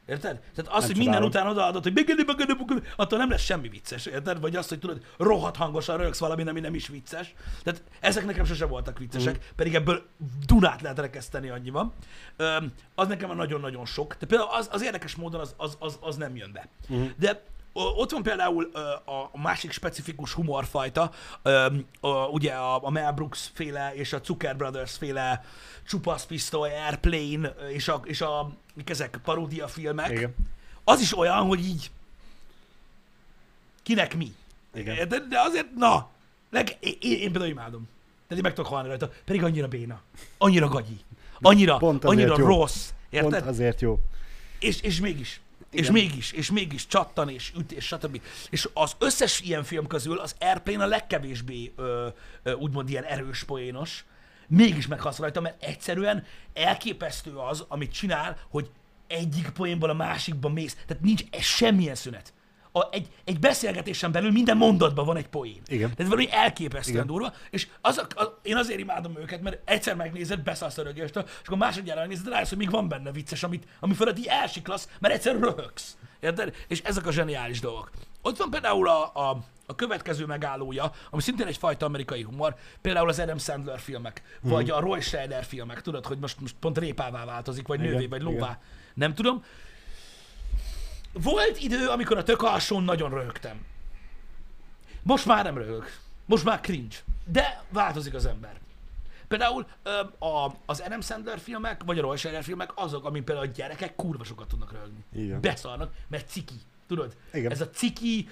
[0.09, 0.39] Érted?
[0.55, 3.69] Tehát az, Nem hogy minden után odaadod, hogy begedi, begedi, begedi, attól nem lesz semmi
[3.69, 4.39] vicces, érted?
[4.39, 7.33] Vagy azt, hogy tudod, rohadt hangosan rögsz valami, ami nem is vicces.
[7.63, 9.55] Tehát ezek nekem sose voltak viccesek, mm.
[9.55, 10.05] pedig ebből
[10.45, 11.93] Dunát lehet rekeszteni, annyi van.
[12.37, 14.15] Öm, az nekem a nagyon-nagyon sok.
[14.19, 16.67] De például az, az érdekes módon az, az, az, az nem jön be.
[16.93, 17.05] Mm.
[17.17, 17.43] De
[17.73, 18.71] ott van például
[19.32, 21.12] a másik specifikus humorfajta,
[22.32, 25.45] ugye a, Mel Brooks féle és a Zucker Brothers féle
[25.88, 30.12] Csupasz Pisztoly, Airplane és a, és a mik ezek, paródia filmek.
[30.12, 30.36] Igen.
[30.84, 31.91] Az is olyan, hogy így
[33.84, 34.34] kinek mi.
[34.73, 35.08] Igen.
[35.08, 36.10] De, de azért, na,
[36.49, 37.88] leg, én, én például imádom.
[38.27, 39.10] De én meg tudok halni rajta.
[39.25, 40.01] Pedig annyira béna.
[40.38, 40.99] Annyira gagyi.
[41.41, 42.45] Annyira, Pont annyira jó.
[42.45, 42.89] rossz.
[43.10, 43.47] Pont Érted?
[43.47, 43.99] azért jó.
[44.60, 45.41] És, és mégis.
[45.71, 45.93] És Igen.
[45.93, 48.21] mégis, és mégis csattan, és üt, és stb.
[48.49, 52.08] És az összes ilyen film közül az Airplane a legkevésbé ö,
[52.43, 54.05] ö, úgymond ilyen erős poénos.
[54.47, 58.69] Mégis meghalsz rajta, mert egyszerűen elképesztő az, amit csinál, hogy
[59.08, 60.77] egyik poénból a másikba mész.
[60.88, 62.34] Tehát nincs ez semmilyen szünet.
[62.71, 65.62] A, egy, egy beszélgetésen belül minden mondatban van egy poén.
[65.67, 65.93] Igen.
[65.95, 67.08] Tehát valami elképesztően Igen.
[67.08, 71.23] durva, és az, a, az, én azért imádom őket, mert egyszer megnézed, beszállsz a rögéstől,
[71.25, 74.89] és akkor másodjára megnézed, rájössz, hogy még van benne vicces, amit, ami fölött így elsiklasz,
[74.99, 75.97] mert egyszer röhögsz.
[76.19, 76.55] Érted?
[76.67, 77.91] És ezek a zseniális dolgok.
[78.21, 83.19] Ott van például a, a, a következő megállója, ami szintén egyfajta amerikai humor, például az
[83.19, 84.51] Adam Sandler filmek, Mhm.
[84.51, 88.05] vagy a Roy Scheider filmek, tudod, hogy most, most pont répává változik, vagy Igen, nővé,
[88.05, 88.58] vagy lóvá, igen.
[88.93, 89.43] nem tudom.
[91.21, 93.65] Volt idő, amikor a tök alsón nagyon röhögtem.
[95.03, 95.86] Most már nem röhög.
[96.25, 96.95] Most már cringe.
[97.25, 98.60] De változik az ember.
[99.27, 99.67] Például
[100.19, 103.95] a, az Adam Sandler filmek, vagy a Roy Scheider filmek azok, amin például a gyerekek
[103.95, 105.03] kurva sokat tudnak röhögni.
[105.13, 105.41] Igen.
[105.41, 106.62] Beszarnak, mert ciki.
[106.88, 107.15] Tudod?
[107.34, 107.51] Igen.
[107.51, 108.29] Ez a ciki,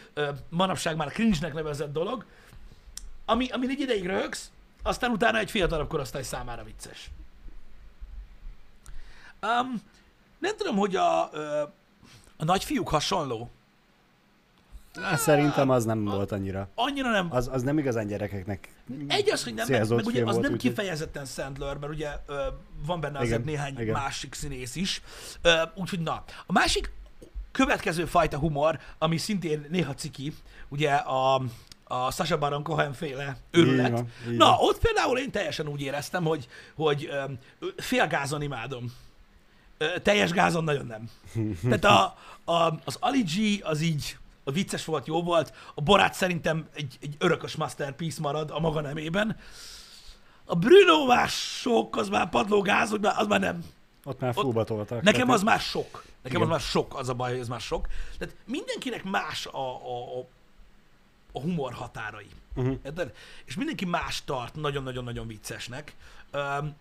[0.50, 2.26] manapság már cringe-nek nevezett dolog,
[3.26, 4.52] ami, amin egy ideig röhögsz,
[4.84, 7.12] aztán utána egy fiatalabb korosztály számára vicces.
[9.42, 9.82] Um,
[10.40, 11.30] nem tudom, hogy a,
[12.38, 13.50] a nagyfiúk hasonló.
[15.02, 16.70] Hát, szerintem az nem volt annyira.
[16.76, 17.28] Annyira nem.
[17.32, 18.70] Az, az nem igazán gyerekeknek
[19.08, 22.10] Egy az, hogy nem, meg, meg ugye az volt, nem úgyhogy- kifejezetten Sandler, mert ugye
[22.26, 22.42] ö,
[22.86, 23.94] van benne azért Igen, néhány igen.
[23.94, 25.02] másik színész is.
[25.42, 26.24] Ö, úgyhogy na.
[26.46, 26.92] A másik
[27.52, 30.34] következő fajta humor, ami szintén néha ciki,
[30.68, 31.42] ugye a,
[31.84, 33.92] a Sasha Baron Cohen féle őrület.
[33.92, 37.24] Van, így Na, ott például én teljesen úgy éreztem, hogy, hogy ö,
[37.78, 38.94] fél gázon imádom.
[40.02, 41.10] Teljes gázon nagyon nem.
[41.80, 42.18] Tehát a,
[42.52, 45.54] a, az Ali G az így a vicces volt, jó volt.
[45.76, 49.38] A Borát szerintem egy, egy örökös masterpiece marad a maga nemében.
[50.46, 53.64] A Bruno már sok, az már padlógáz, hogy már, az már nem.
[54.04, 55.02] Ott már fullba toltak.
[55.02, 56.04] Nekem az már sok.
[56.22, 56.48] Nekem az Igen.
[56.48, 57.88] már sok, az a baj, hogy ez már sok.
[58.18, 60.26] Tehát mindenkinek más a, a, a,
[61.32, 62.30] a humor határai.
[62.84, 63.14] Érted?
[63.46, 65.96] És mindenki más tart nagyon-nagyon-nagyon viccesnek.
[66.34, 66.76] Um,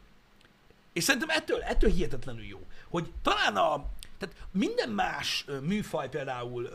[0.97, 3.85] és szerintem ettől, ettől hihetetlenül jó, hogy talán a,
[4.19, 6.69] tehát minden más műfaj például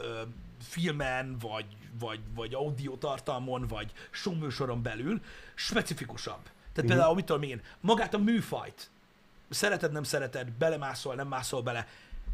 [0.61, 1.65] filmen, vagy,
[1.99, 5.21] vagy, vagy audiotartalmon, vagy showműsoron belül
[5.55, 6.41] specifikusabb.
[6.73, 8.89] Tehát például, mit tudom én, magát a műfajt,
[9.49, 11.87] szereted, nem szereted, belemászol, nem mászol bele,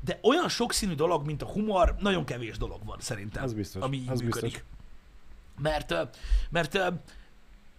[0.04, 4.04] de olyan sokszínű dolog, mint a humor, nagyon kevés dolog van szerintem, Az biztos, ami
[4.08, 4.52] az működik.
[4.52, 4.64] biztos.
[5.62, 5.94] Mert,
[6.50, 6.74] mert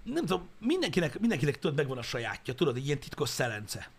[0.02, 3.90] nem tudom, mindenkinek, mindenkinek tudod, megvan a sajátja, tudod, egy ilyen titkos szelence.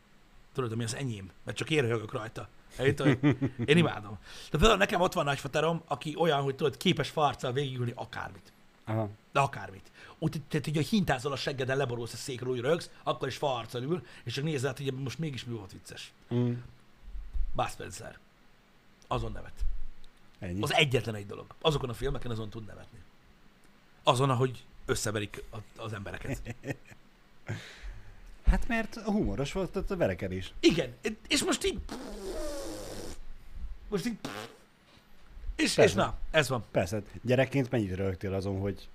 [0.54, 2.47] Tudod, ami az enyém, mert csak én röhögök rajta.
[2.80, 3.20] Érted?
[3.66, 4.18] Én imádom.
[4.52, 8.52] De például nekem ott van nagyfaterom, aki olyan, hogy tudod, képes farccal végigülni akármit.
[8.86, 9.10] Aha.
[9.32, 9.91] De akármit.
[10.20, 13.84] Úgy, tehát, hogy a hintázol a seggeden, leborulsz a székről, úgy rögsz, akkor is farccal
[13.84, 16.12] ül, és csak nézed, hogy most mégis mi volt vicces.
[16.34, 16.54] Mm.
[17.56, 18.20] Bud Spencer.
[19.08, 19.66] Azon nevet.
[20.39, 20.62] Ennyi.
[20.62, 21.45] Az egyetlen egy dolog.
[21.62, 23.00] Azokon a filmeken azon tud nevetni.
[24.04, 25.43] Azon, ahogy összeverik
[25.78, 26.41] az embereket.
[28.50, 30.54] Hát mert humoros volt ott a verekedés.
[30.60, 30.93] Igen,
[31.28, 31.80] és most így...
[33.88, 34.18] Most így...
[35.56, 36.64] És, és na, ez van.
[36.72, 38.88] Persze, gyerekként mennyit rögtél azon, hogy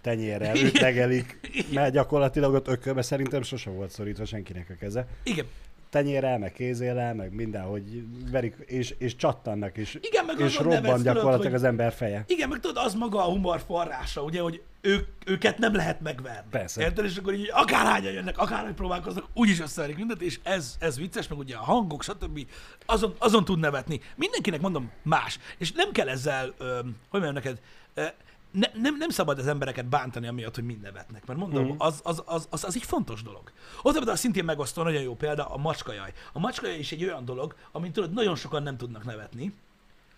[0.00, 1.38] tenyérrel legelik,
[1.72, 5.06] mert gyakorlatilag ott ökölbe szerintem sose volt szorítva senkinek a keze.
[5.22, 5.46] Igen,
[5.90, 11.02] Tenyérrel, meg kézéllel, meg mindenhogy verik, és, és csattannak, és, Igen, meg és robban tudod,
[11.02, 12.24] gyakorlatilag hogy- az ember feje.
[12.26, 16.48] Igen, meg tudod, az maga a humor forrása, ugye, hogy ők, őket nem lehet megverni.
[16.50, 16.82] Persze.
[16.82, 17.04] Érted?
[17.04, 21.38] És akkor így akárhányan jönnek, akárhogy próbálkoznak, úgyis összeverik mindent, és ez, ez vicces, meg
[21.38, 22.46] ugye a hangok, stb.
[22.86, 24.00] Azon, azon tud nevetni.
[24.16, 25.38] Mindenkinek mondom más.
[25.58, 26.74] És nem kell ezzel, ö,
[27.08, 27.60] hogy mondjam neked,
[27.94, 28.02] ö,
[28.50, 31.26] ne, nem, nem szabad az embereket bántani amiatt, hogy mind nevetnek.
[31.26, 31.74] Mert mondom, Mhm.
[31.78, 33.52] az, az, az, az, az egy fontos dolog.
[33.82, 36.12] Ott például szintén megosztó, nagyon jó példa, a macskajaj.
[36.32, 39.52] A macskajaj is egy olyan dolog, amit tudod, nagyon sokan nem tudnak nevetni.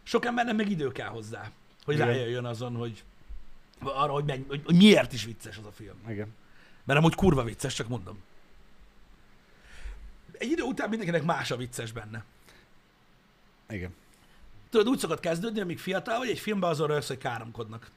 [0.02, 1.50] Sok embernek meg idő kell hozzá,
[1.84, 2.06] hogy Igen.
[2.06, 3.04] rájöjjön azon, hogy
[3.80, 5.96] arra, hogy, meg, hogy, hogy miért is vicces az a film.
[6.08, 6.34] Igen.
[6.84, 8.18] Mert amúgy kurva vicces, csak mondom.
[10.38, 12.24] Egy idő után mindenkinek más a vicces benne.
[13.68, 13.94] Igen.
[14.70, 17.90] Tudod, úgy szokott kezdődni, amíg fiatal vagy, egy filmben azon rögsz, hogy káromkodnak.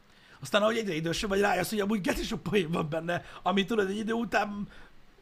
[0.45, 3.89] Aztán, ahogy egyre idősebb vagy, rájössz, hogy amúgy geci sok poén van benne, ami tudod,
[3.89, 4.67] egy idő után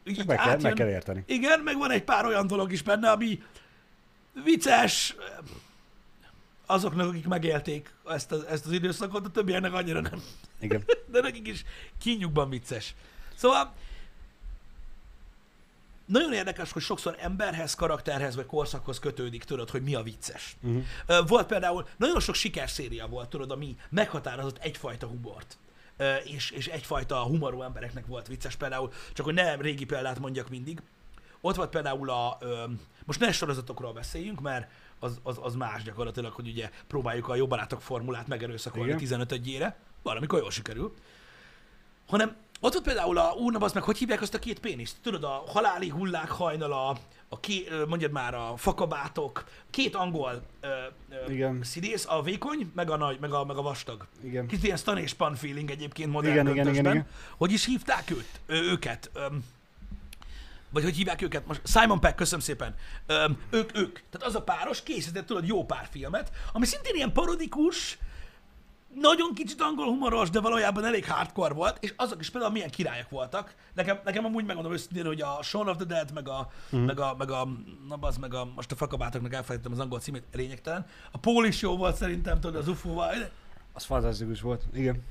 [0.06, 1.24] így Meg kell, meg kell érteni.
[1.26, 3.42] Igen, meg van egy pár olyan dolog is benne, ami
[4.44, 5.14] vicces
[6.66, 10.22] azoknak, akik megélték ezt, az- ezt az időszakot, a többieknek annyira nem.
[10.60, 10.84] Igen.
[11.12, 11.64] De nekik is
[12.00, 12.94] kínjukban vicces.
[13.34, 13.74] Szóval
[16.06, 20.56] nagyon érdekes, hogy sokszor emberhez, karakterhez vagy korszakhoz kötődik, tudod, hogy mi a vicces.
[20.62, 21.28] Uh-huh.
[21.28, 25.58] Volt például, nagyon sok sikerszéria volt, tudod, ami meghatározott egyfajta humort.
[26.24, 28.56] És, és egyfajta humorú embereknek volt vicces.
[28.56, 30.82] Például, csak hogy ne régi példát mondjak mindig,
[31.40, 32.38] ott volt például a,
[33.04, 37.80] most ne sorozatokról beszéljünk, mert az, az, az más gyakorlatilag, hogy ugye próbáljuk a jobbalátok
[37.80, 38.98] formulát megerőszakolni Igen.
[38.98, 40.94] 15 ére, valamikor jól sikerül,
[42.06, 44.96] hanem ott volt például a, ú, bazd meg, hogy hívják azt a két péniszt?
[45.02, 46.96] Tudod, a haláli hullák hajnala,
[47.28, 50.66] a ké, ö, mondjad már a fakabátok, két angol ö,
[51.26, 51.62] ö, Igen.
[51.62, 54.06] színész, a vékony, meg a nagy, meg a, meg a vastag.
[54.22, 54.46] Igen.
[54.46, 56.92] Kicsit ilyen Stan és Pan feeling egyébként modern Igen, igen, köntösben.
[56.92, 59.10] igen, Hogy is hívták őt, ö, őket?
[59.14, 59.44] Öm,
[60.70, 61.60] vagy hogy hívják őket most?
[61.64, 62.74] Simon Peck, köszönöm szépen.
[63.06, 63.98] Öm, ők, ők.
[64.10, 67.98] Tehát az a páros készített, tudod, jó pár filmet, ami szintén ilyen parodikus,
[68.94, 73.10] nagyon kicsit angol humoros, de valójában elég hardcore volt, és azok is például milyen királyok
[73.10, 73.54] voltak.
[73.74, 76.84] Nekem, nekem amúgy megmondom őszintén, hogy a Shaun of the Dead, meg a, mm.
[76.84, 77.48] meg a, meg a,
[77.88, 80.86] na bazd, meg a, most a fakabátoknak elfelejtettem az angol címét, lényegtelen.
[81.10, 83.14] A Paul is jó volt szerintem, tudod, az UFO-val.
[83.72, 84.62] Az fantasztikus volt.
[84.72, 85.02] Igen.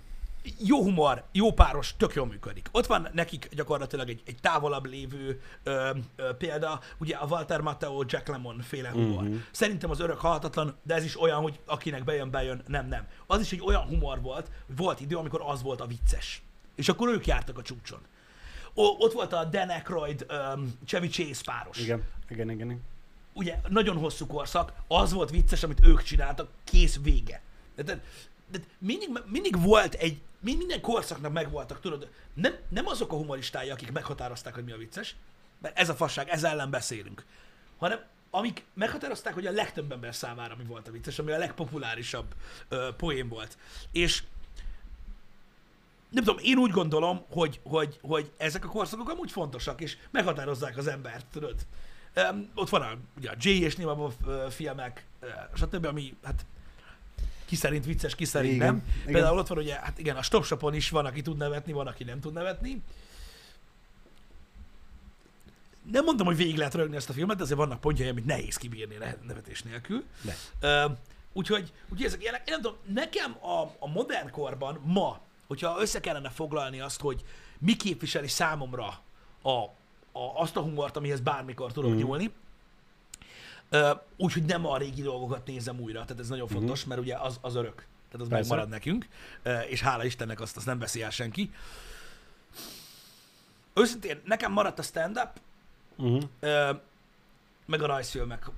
[0.59, 2.69] Jó humor, jó páros, tök jól működik.
[2.71, 8.03] Ott van nekik gyakorlatilag egy, egy távolabb lévő ö, ö, példa, ugye a Walter Matthau,
[8.07, 9.23] Jack Lemmon féle humor.
[9.23, 9.35] Mhm.
[9.51, 13.07] Szerintem az örök halhatatlan, de ez is olyan, hogy akinek bejön, bejön, nem, nem.
[13.27, 16.41] Az is egy olyan humor volt, hogy volt idő, amikor az volt a vicces.
[16.75, 17.99] És akkor ők jártak a csúcson.
[18.73, 20.25] O, ott volt a Dan Aykroyd,
[20.55, 21.79] um, Chevy Chase páros.
[21.79, 22.03] Igen.
[22.29, 22.69] Igen, igen.
[22.69, 22.81] igen.
[23.33, 27.41] Ugye nagyon hosszú korszak, az volt vicces, amit ők csináltak, kész vége.
[27.75, 28.03] De, de,
[28.51, 33.69] de mindig, mindig volt egy, mind- minden korszaknak megvoltak, tudod, nem, nem azok a humoristái,
[33.69, 35.15] akik meghatározták, hogy mi a vicces,
[35.61, 37.25] mert ez a fasság, ez ellen beszélünk,
[37.77, 37.99] hanem
[38.35, 42.25] amik meghatározták, hogy a legtöbb ember számára mi volt a vicces, ami a legpopulárisabb
[42.69, 43.57] ö, poén volt.
[43.91, 44.23] És
[46.09, 50.77] nem tudom, én úgy gondolom, hogy, hogy, hogy ezek a korszakok amúgy fontosak, és meghatározzák
[50.77, 51.55] az embert, tudod.
[52.15, 53.77] Um, ott van a, ugye a Jay és
[54.25, 55.05] ö, filmek,
[55.53, 56.45] stb., ami hát
[57.45, 58.83] ki szerint vicces, ki szerint Igen, nem.
[59.01, 59.13] igen.
[59.13, 61.87] Például ott van ugye, hát igen, a Stop Shopon is van, aki tud nevetni, van,
[61.87, 62.83] aki nem tud nevetni.
[65.91, 68.57] Nem mondom, hogy végig lehet rögni ezt a filmet, de azért vannak pontjai, amit nehéz
[68.57, 70.03] kibírni ne- nevetés nélkül.
[70.21, 70.35] De.
[70.59, 70.85] Ö,
[71.33, 72.47] úgyhogy, úgyhogy ezek ilyenek.
[72.47, 77.23] Én nem tudom, nekem a, a modern korban ma, hogyha össze kellene foglalni azt, hogy
[77.59, 78.99] mi képviseli számomra
[79.41, 79.71] a, a,
[80.35, 81.95] azt a humort, amihez bármikor tudok mm.
[81.95, 82.31] nyúlni,
[84.17, 86.89] úgyhogy nem a régi dolgokat nézem újra, tehát ez nagyon fontos, mm.
[86.89, 87.75] mert ugye az, az örök.
[87.75, 88.29] Tehát az Mhm.
[88.29, 88.49] Persze.
[88.49, 89.07] megmarad nekünk,
[89.69, 91.51] és hála Istennek azt, azt nem veszi el senki.
[93.73, 95.39] Őszintén, nekem maradt a stand-up,
[95.97, 96.23] Uh-huh.
[97.65, 98.49] Meg a rajzfilmek.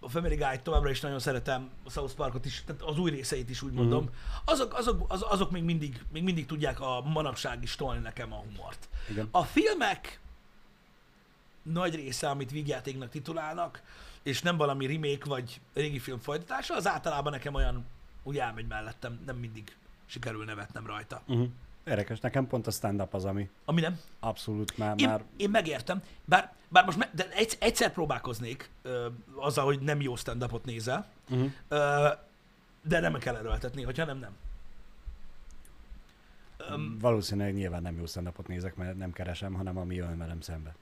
[0.00, 3.50] A Family Guy továbbra is nagyon szeretem, a South Parkot is, tehát az új részeit
[3.50, 4.02] is úgy mondom.
[4.02, 4.12] Mhm.
[4.44, 8.36] Azok, azok, az, azok még, mindig, még mindig tudják a manapság is tolni nekem a
[8.36, 8.88] humort.
[9.10, 9.28] Igen.
[9.30, 10.20] A filmek
[11.62, 13.82] nagy része, amit vígjátéknak titulálnak,
[14.28, 17.86] és nem valami remake vagy régi film folytatása, az általában nekem olyan
[18.22, 19.76] úgy elmegy mellettem, nem mindig
[20.06, 21.22] sikerül nevetnem rajta.
[21.26, 21.48] Uh-huh.
[21.84, 24.00] Érdekes, nekem pont a stand-up az, ami Ami nem.
[24.20, 29.08] abszolút már, Én, már én megértem, bár, bár most me, de egyszer, egyszer próbálkoznék ö,
[29.34, 31.52] azzal, hogy nem jó stand-upot nézel, uh-huh.
[31.68, 32.08] ö,
[32.82, 34.36] de nem kell erőltetni, hogyha nem, nem.
[36.56, 40.74] Öm, valószínűleg nyilván nem jó stand nézek, mert nem keresem, hanem ami jön velem szembe.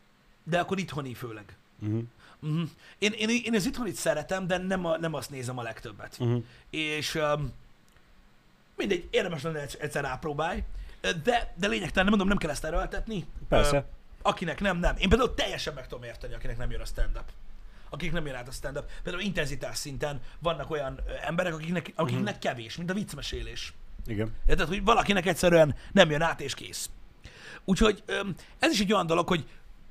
[0.43, 1.57] de akkor itthoni főleg.
[1.79, 2.03] Uh-huh.
[2.41, 2.69] Uh-huh.
[2.99, 6.17] Én, én, én az itthonit szeretem, de nem, a, nem azt nézem a legtöbbet.
[6.19, 6.45] Uh-huh.
[6.71, 7.53] És um,
[8.77, 10.63] mindegy, érdemes lenne egyszer, rápróbálj,
[11.01, 13.27] de, de lényegtelen, nem mondom, nem kell ezt erőltetni.
[13.49, 13.77] Persze.
[13.77, 13.81] Ö,
[14.23, 14.97] akinek nem, nem.
[14.99, 17.31] Én például teljesen meg tudom érteni, akinek nem jön a stand-up.
[17.91, 18.91] Akik nem jön át a stand-up.
[19.03, 22.39] Például intenzitás szinten vannak olyan emberek, akiknek, akiknek uh-huh.
[22.39, 23.73] kevés, mint a viccmesélés.
[24.07, 24.35] Igen.
[24.47, 26.91] Érted, hogy valakinek egyszerűen nem jön át, és kész.
[27.65, 28.03] Úgyhogy
[28.59, 29.49] ez is egy olyan dolog, hogy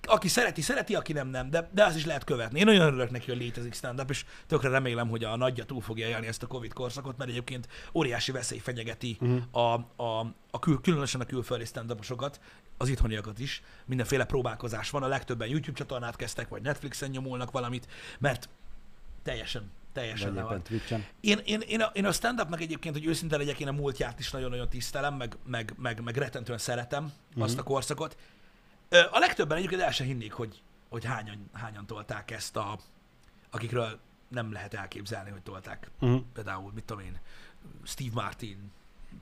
[0.07, 2.59] aki szereti, szereti, aki nem, nem, de, de azt is lehet követni.
[2.59, 6.07] Én nagyon örülök neki, hogy létezik stand-up, és tökre remélem, hogy a nagyja túl fogja
[6.07, 9.41] élni ezt a Covid korszakot, mert egyébként óriási veszély fenyegeti uh-huh.
[9.51, 11.95] a, a, a kül, különösen a külföldi stand
[12.77, 13.63] az itthoniakat is.
[13.85, 17.87] Mindenféle próbálkozás van, a legtöbben YouTube csatornát kezdtek, vagy Netflixen nyomulnak valamit,
[18.19, 18.49] mert
[19.23, 20.61] teljesen, teljesen le van.
[21.21, 24.31] Én, én, én, a, én a stand-upnak egyébként, hogy őszinte legyek, én a múltját is
[24.31, 27.43] nagyon-nagyon tisztelem, meg, meg, meg, meg rettentően szeretem uh-huh.
[27.43, 28.17] azt a korszakot.
[29.11, 32.79] A legtöbben egyébként el se hinnék, hogy, hogy hányan, hányan tolták ezt a,
[33.49, 35.89] akikről nem lehet elképzelni, hogy tolták.
[35.99, 36.21] Uh-huh.
[36.33, 37.19] Például, mit tudom én,
[37.83, 38.71] Steve Martin,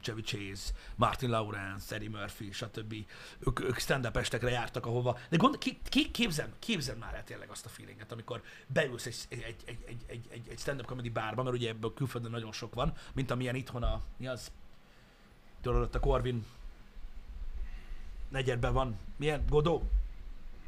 [0.01, 2.95] Chevy Chase, Martin Lawrence, Eddie Murphy, stb.
[3.39, 5.19] Ők, ők stand-up estekre jártak, ahova.
[5.30, 9.26] De gond, ki, ki, képzeld, képzeld már el tényleg azt a feelinget, amikor beülsz egy,
[9.30, 12.74] egy, egy, egy, egy, egy, egy, stand-up comedy bárba, mert ugye ebből külföldön nagyon sok
[12.74, 14.51] van, mint amilyen itthon a, mi az?
[15.61, 16.45] Tudod, a Corvin
[18.34, 18.95] negyedben van.
[19.15, 19.43] Milyen?
[19.49, 19.84] Godó?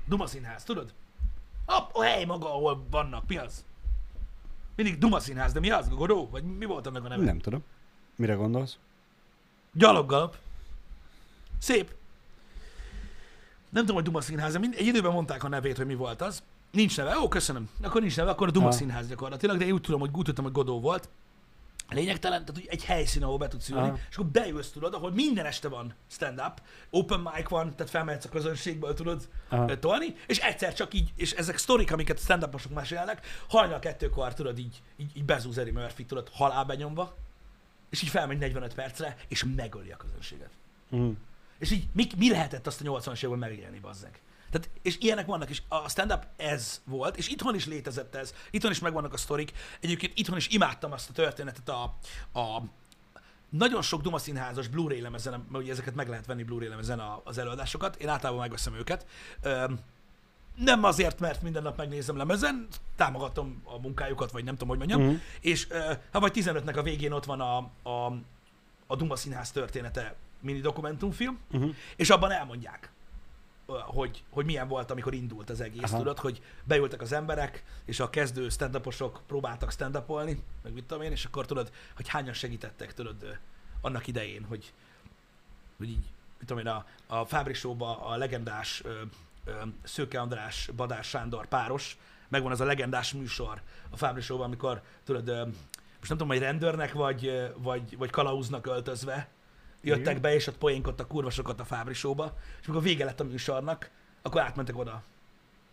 [0.08, 0.94] Duma színház, tudod?
[1.66, 3.28] A, a hely maga, ahol vannak.
[3.28, 3.66] Mi az?
[4.76, 5.90] Mindig Duma színház, de mi az?
[5.90, 6.30] Godó?
[6.30, 7.24] Vagy mi volt annak a neve?
[7.24, 7.64] Nem tudom.
[8.16, 8.78] Mire gondolsz?
[9.74, 10.38] Gyaloggalap.
[11.58, 11.94] Szép.
[13.70, 16.44] Nem tudom, hogy Duma színház, egy időben mondták a nevét, hogy mi volt az.
[16.72, 17.20] Nincs neve.
[17.20, 17.70] Ó, köszönöm.
[17.82, 18.74] Akkor nincs neve, akkor a Duma Ah.
[18.74, 21.10] színház gyakorlatilag, de én úgy tudom, hogy úgy tudtam, hogy Godó volt.
[21.90, 24.00] Lényegtelen, tehát hogy egy helyszín, ahol be tudsz ülni, Aha.
[24.10, 28.30] és akkor bejössz, tudod, ahol minden este van stand-up, open mic van, tehát felmehetsz a
[28.30, 29.80] közönségből, tudod Aha.
[29.80, 34.82] tolni, és egyszer csak így, és ezek sztorik, amiket stand-uposok mesélnek, hajnal kettőkor, tudod, így,
[34.98, 37.16] így, így bezúz Eddie Murphy, tudod, halálbenyomva,
[37.90, 40.50] és így felmegy 45 percre, és megöli a közönséget.
[40.90, 41.16] Uh-huh.
[41.60, 44.20] És így mi, mi lehetett azt a 80-as években megélni, bazzeg?
[44.60, 48.72] Tehát, és ilyenek vannak, és a stand-up ez volt, és itthon is létezett ez, itthon
[48.72, 49.52] is megvannak a sztorik.
[49.82, 51.84] Egyébként itthon is imádtam azt a történetet a,
[52.40, 52.62] a
[53.50, 57.38] nagyon sok Duma színházas Blu-ray lemezen, mert ugye ezeket meg lehet venni Blu-ray lemezen az
[57.38, 59.06] előadásokat, én általában megveszem őket.
[60.56, 65.02] Nem azért, mert minden nap megnézem lemezen, támogatom a munkájukat, vagy nem tudom, hogy mondjam,
[65.02, 65.16] Mhm.
[65.42, 65.68] és
[66.12, 67.58] ha vagy 15-nek a végén ott van a,
[67.90, 68.18] a,
[68.88, 71.76] a Duma színház története mini dokumentumfilm, Uh-huh.
[71.96, 72.92] és abban elmondják,
[73.68, 75.98] hogy, hogy milyen volt, amikor indult az egész, Aha.
[75.98, 78.82] tudod, hogy beültek az emberek, és a kezdő stand
[79.28, 80.04] próbáltak stand
[80.64, 83.40] meg mit tudom én, és akkor tudod, hogy hányan segítettek, tudod,
[83.82, 84.74] annak idején, hogy,
[85.78, 86.06] hogy így,
[86.38, 89.02] mit tudom én, a, a Fábri Show-ba a legendás ö,
[89.46, 89.52] ö,
[89.84, 91.98] Szőke András, Badás Sándor páros,
[92.28, 95.46] megvan az a legendás műsor a Fábri Show-ban, amikor tudod, ö,
[95.98, 99.30] most nem tudom, hogy rendőrnek vagy, vagy, vagy kalauznak öltözve,
[99.86, 100.22] jöttek Igen.
[100.22, 103.90] be, és ott poénkodtak kurva sokat a Fábri Show-ba, és amikor vége lett a műsornak,
[104.22, 105.04] akkor átmentek oda.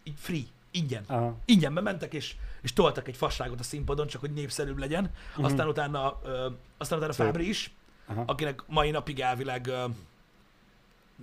[0.03, 1.05] Így free, ingyen.
[1.07, 1.37] Aha.
[1.45, 5.11] Ingyen bementek, és, és toltak egy fasságot a színpadon, csak hogy népszerűbb legyen.
[5.37, 5.45] Mhm.
[5.45, 6.49] Aztán utána, ö,
[6.79, 7.27] aztán utána Szép.
[7.27, 7.75] Fábri is,
[8.07, 8.23] Aha.
[8.27, 9.85] akinek mai napig elvileg, ö,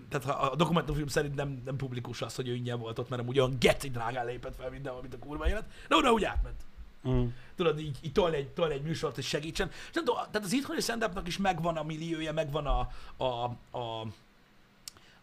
[0.10, 3.40] tehát a dokumentumfilm szerint nem, nem publikus az, hogy ő ingyen volt ott, mert amúgy
[3.40, 5.66] olyan geci drágán lépett fel minden, amit a kurva élet.
[5.88, 6.62] De oda úgy átment.
[7.04, 7.28] Uh-huh.
[7.56, 9.70] Tudod, így, így tolni, egy, tolni egy műsort, hogy segítsen.
[9.70, 13.44] És nem tudom, tehát az itthoni stand is megvan a milliója, megvan a, a,
[13.78, 14.08] a,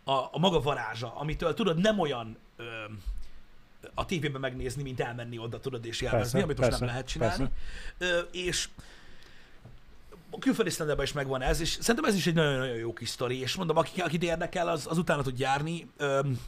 [0.04, 2.64] a, a maga varázsa, amitől tudod, nem olyan ö,
[3.94, 7.06] a tévében megnézni, mint elmenni oda, tudod, és élvezni, Persze, amit most persze, nem lehet
[7.08, 7.50] csinálni.
[7.98, 8.68] Ö, és
[10.30, 13.40] a külföldi stand is megvan ez, és szerintem ez is egy nagyon-nagyon jó kis sztori,
[13.40, 15.90] és mondom, aki, akit érdekel, az, az utána tud járni.
[15.96, 16.40] Öm,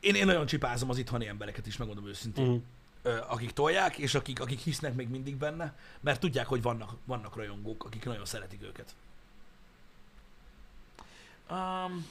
[0.00, 2.62] én, én nagyon csipázom az itthoni embereket is, megmondom őszintén Uh-huh.
[3.28, 7.84] Akik tolják, és akik, akik hisznek még mindig benne, mert tudják, hogy vannak, vannak rajongók,
[7.84, 8.94] akik nagyon szeretik őket.
[11.50, 12.06] Um,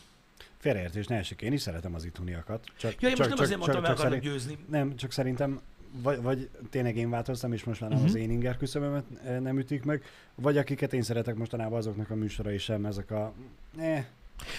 [0.58, 2.66] Félreértés, ne esik, én is szeretem az itthoniakat.
[2.78, 4.58] Csak, ja, én most csak, nem azért mondtam, meg akarok szerint- győzni.
[4.70, 8.08] Nem, csak szerintem vagy, vagy tényleg én változtam, és most már nem Mhm.
[8.08, 9.04] az én inger küszöbömet
[9.42, 10.04] nem ütik meg,
[10.36, 13.34] vagy akiket én szeretek mostanában azoknak a műsorai sem, ezek a...
[13.78, 14.06] Eh,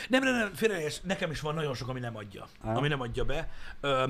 [0.08, 2.48] Nem, nem, nem, félreértés, nekem is van nagyon sok, ami nem adja.
[2.64, 2.74] Á.
[2.74, 3.48] Ami nem adja be.
[3.80, 4.08] Ö,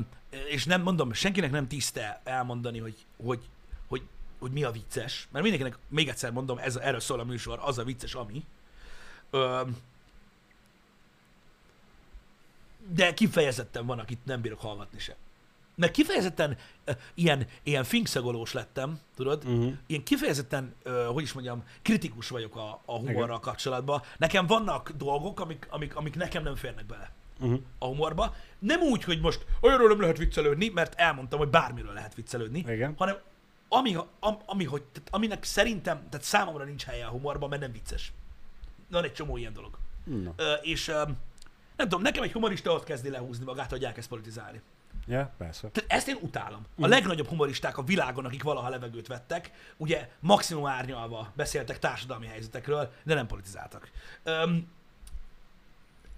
[0.48, 3.48] és nem mondom, senkinek nem tiszte elmondani, hogy, hogy,
[3.88, 4.02] hogy,
[4.38, 5.28] hogy mi a vicces.
[5.32, 8.44] Mert mindenkinek, még egyszer mondom, ez, erről szól a műsor, az a vicces, ami.
[9.30, 9.62] Ö,
[12.88, 15.16] de kifejezetten van, akit nem bírok hallgatni se.
[15.78, 16.56] Meg kifejezetten
[16.86, 19.44] uh, ilyen, ilyen finkszagolós lettem, tudod?
[19.44, 19.72] Uh-huh.
[19.86, 24.02] Ilyen kifejezetten, uh, hogy is mondjam, kritikus vagyok a, a humorral kapcsolatban.
[24.18, 27.60] Nekem vannak dolgok, amik, amik, amik nekem nem férnek bele Uh-huh.
[27.78, 28.34] a humorba.
[28.58, 32.94] Nem úgy, hogy most olyanról nem lehet viccelődni, mert elmondtam, hogy bármiről lehet viccelődni, Igen.
[32.96, 33.16] hanem
[33.68, 37.72] ami, ami, ami hogy, tehát aminek szerintem, tehát számomra nincs helye a humorban, mert nem
[37.72, 38.12] vicces.
[38.90, 39.78] Van egy csomó ilyen dolog.
[40.36, 41.02] Ö, és ö,
[41.76, 44.60] nem tudom, nekem egy humorista ott kezdi lehúzni magát, hogy elkezd politizálni.
[45.08, 45.68] Ja, persze.
[45.68, 46.66] Tehát ezt én utálom.
[46.80, 52.92] A legnagyobb humoristák a világon, akik valaha levegőt vettek, ugye maximum árnyalva beszéltek társadalmi helyzetekről,
[53.02, 53.90] de nem politizáltak.
[54.22, 54.68] Öm,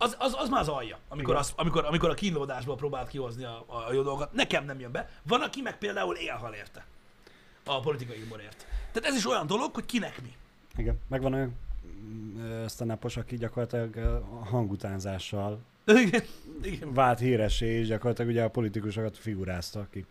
[0.03, 1.41] az, az, az már az alja, amikor, Igen.
[1.41, 4.33] az, amikor, amikor a kínlódásból próbált kihozni a, a jó dolgokat.
[4.33, 5.11] Nekem nem jön be.
[5.23, 6.85] Van, aki meg például élhal érte.
[7.65, 8.67] A politikai humorért.
[8.93, 10.37] Tehát ez is olyan dolog, hogy kinek mi.
[10.77, 10.99] Igen.
[11.09, 15.61] Megvan olyan mm, stand aki gyakorlatilag a hangutánzással
[15.97, 16.23] Igen,
[16.63, 16.95] igen.
[16.95, 20.05] vált híressé, és gyakorlatilag ugye a politikusokat figurázta ki.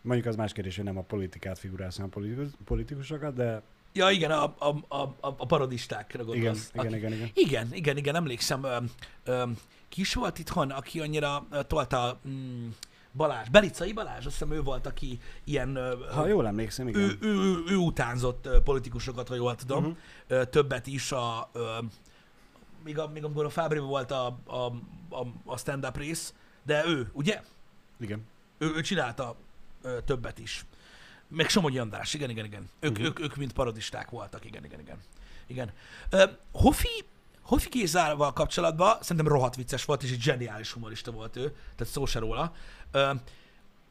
[0.00, 3.62] Mondjuk az más kérdés, hogy nem a politikát figurázta, hanem a politikus, politikusokat, de
[3.96, 6.70] Ja, igen, a, a, a, a parodistákra gondolsz.
[6.74, 7.30] igen, igen, igen, igen.
[7.34, 8.76] Igen, igen, igen, emlékszem, ö,
[9.24, 9.44] ö,
[9.88, 12.68] ki is volt itthon, aki annyira ö, tolta mm,
[13.12, 15.78] Balázs, Belicai Balázs, azt hiszem ő volt, aki ilyen,
[16.12, 17.00] Ha jól emlékszem, igen.
[17.00, 19.96] ő, ő, ő, ő utánzott politikusokat, ha jól tudom,
[20.28, 20.48] uh-huh.
[20.48, 21.50] többet is a,
[22.84, 24.54] még, a, még amikor a Fábriban volt a, a,
[25.10, 27.42] a, a stand-up rész, de ő, ugye?
[28.00, 28.26] Igen.
[28.58, 29.36] Ő, ő csinálta
[29.82, 30.64] ö, többet is.
[31.28, 32.68] Meg Somogyi András, igen, igen, igen.
[32.80, 33.04] Ők, Mhm.
[33.06, 34.98] ők, ők mind parodisták voltak, igen, igen, igen.
[35.46, 35.72] igen.
[36.10, 37.04] Ö, Hofi,
[37.42, 42.06] Hofi Gézával kapcsolatban szerintem rohadt vicces volt, és egy zseniális humorista volt ő, tehát szó
[42.06, 42.52] se róla.
[42.92, 43.10] Ö,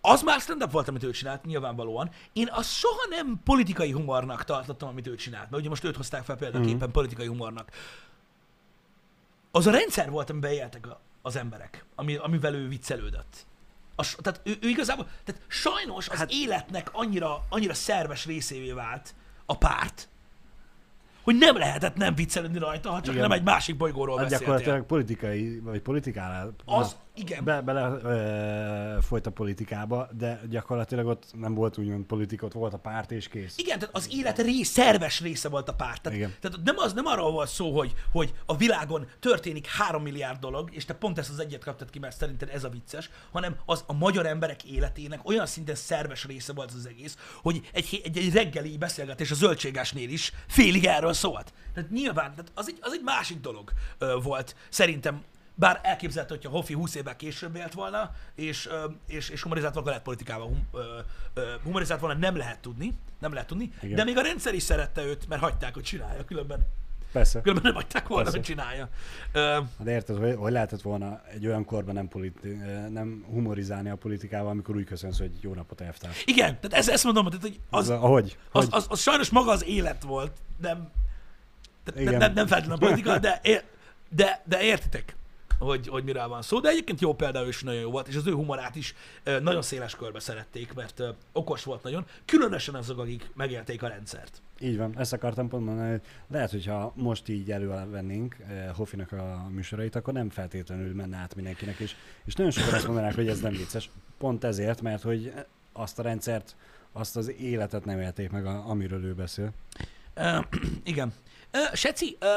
[0.02, 2.10] az már stand-up volt, amit ő csinált, nyilvánvalóan.
[2.34, 6.24] Én azt soha nem politikai humornak tartottam, amit ő csinált, mert ugye most őt hozták
[6.24, 6.92] fel példaképpen Mhm.
[6.92, 7.72] politikai humornak.
[9.56, 13.46] Az a rendszer volt, amiben éltek a, az emberek, ami, amivel ő viccelődött.
[13.96, 19.16] A, tehát ő, ő igazából, tehát sajnos az hát, életnek annyira, annyira szerves részévé vált
[19.46, 20.10] a párt,
[21.24, 23.28] hogy nem lehetett nem viccelődni rajta, ha csak Igen.
[23.28, 24.48] nem egy másik bolygóról Hát beszéltél.
[24.48, 27.44] gyakorlatilag politikai, vagy politikánál Az, igen.
[27.44, 32.74] be, bele ö, folyt a politikába, de gyakorlatilag ott nem volt úgymond politika, ott volt
[32.74, 33.58] a párt és kész.
[33.58, 36.02] Igen, tehát az élet rész, szerves része volt a párt.
[36.02, 36.34] Tehát, Igen.
[36.42, 40.70] tehát nem, az, nem arról volt szó, hogy, hogy a világon történik három milliárd dolog,
[40.74, 43.84] és te pont ezt az egyet kaptad ki, mert szerinted ez a vicces, hanem az
[43.88, 48.34] a magyar emberek életének olyan szinten szerves része volt az, egész, hogy egy, egy, egy
[48.34, 51.54] reggeli beszélgetés a zöldségesnél is félig erről szólt.
[51.74, 55.24] Tehát nyilván, tehát az, egy, az egy másik dolog ö, volt, szerintem
[55.56, 58.70] bár elképzelhető, hogyha Hoffi 20 évvel később élt volna, és,
[59.08, 60.68] és, és humorizált volna, politikával hum,
[61.64, 63.96] humorizált volna, nem lehet tudni, nem lehet tudni, Igen.
[63.96, 66.60] de még a rendszer is szerette őt, mert hagyták, hogy csinálja, különben,
[67.12, 67.42] Persze.
[67.42, 68.38] különben nem hagyták volna, Persze.
[68.38, 68.90] hogy csinálja.
[69.78, 72.58] De érted, hogy, hogy lehetett volna egy olyan korban nem, politi-
[72.90, 76.24] nem humorizálni a politikával, amikor úgy köszönsz, hogy jó napot elvtárs.
[76.26, 78.38] igen, tehát ez, ezt mondom, tehát, hogy az, Az, ahogy?
[78.52, 78.68] az, hogy?
[78.72, 80.32] az, az, sajnos maga az élet volt,
[80.62, 80.92] nem,
[81.84, 83.42] tehát nem, nem, nem feltétlenül a politika, de,
[84.10, 85.16] de, de értitek,
[85.64, 86.60] hogy, hogy miről van szó.
[86.60, 88.96] De egyébként jó példa, is nagyon jó volt, és az ő humorát is
[89.42, 94.42] nagyon széles körbe szerették, mert okos volt nagyon, különösen azok, akik megélték a rendszert.
[94.60, 99.48] Így van, ezt akartam pont mondani, hogy lehet, hogyha most így elővennénk eh, Hofinak a
[99.50, 101.96] műsorait, akkor nem feltétlenül menne át mindenkinek, és,
[102.26, 103.90] és nagyon sokan azt mondanák, hogy ez nem vicces.
[104.18, 105.34] Pont ezért, mert hogy
[105.74, 106.56] azt a rendszert,
[106.92, 109.52] azt az életet nem élték meg, amiről ő beszél.
[110.14, 110.40] Ö,
[110.84, 111.14] igen.
[111.52, 112.36] Ö, Seci, ö,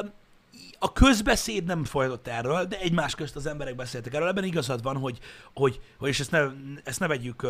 [0.79, 4.29] a közbeszéd nem folytott erről, de egymás közt az emberek beszéltek erről.
[4.29, 5.19] Ebben igazad van, hogy,
[5.55, 6.47] hogy, hogy és ezt ne,
[6.85, 7.47] ezt ne vegyük,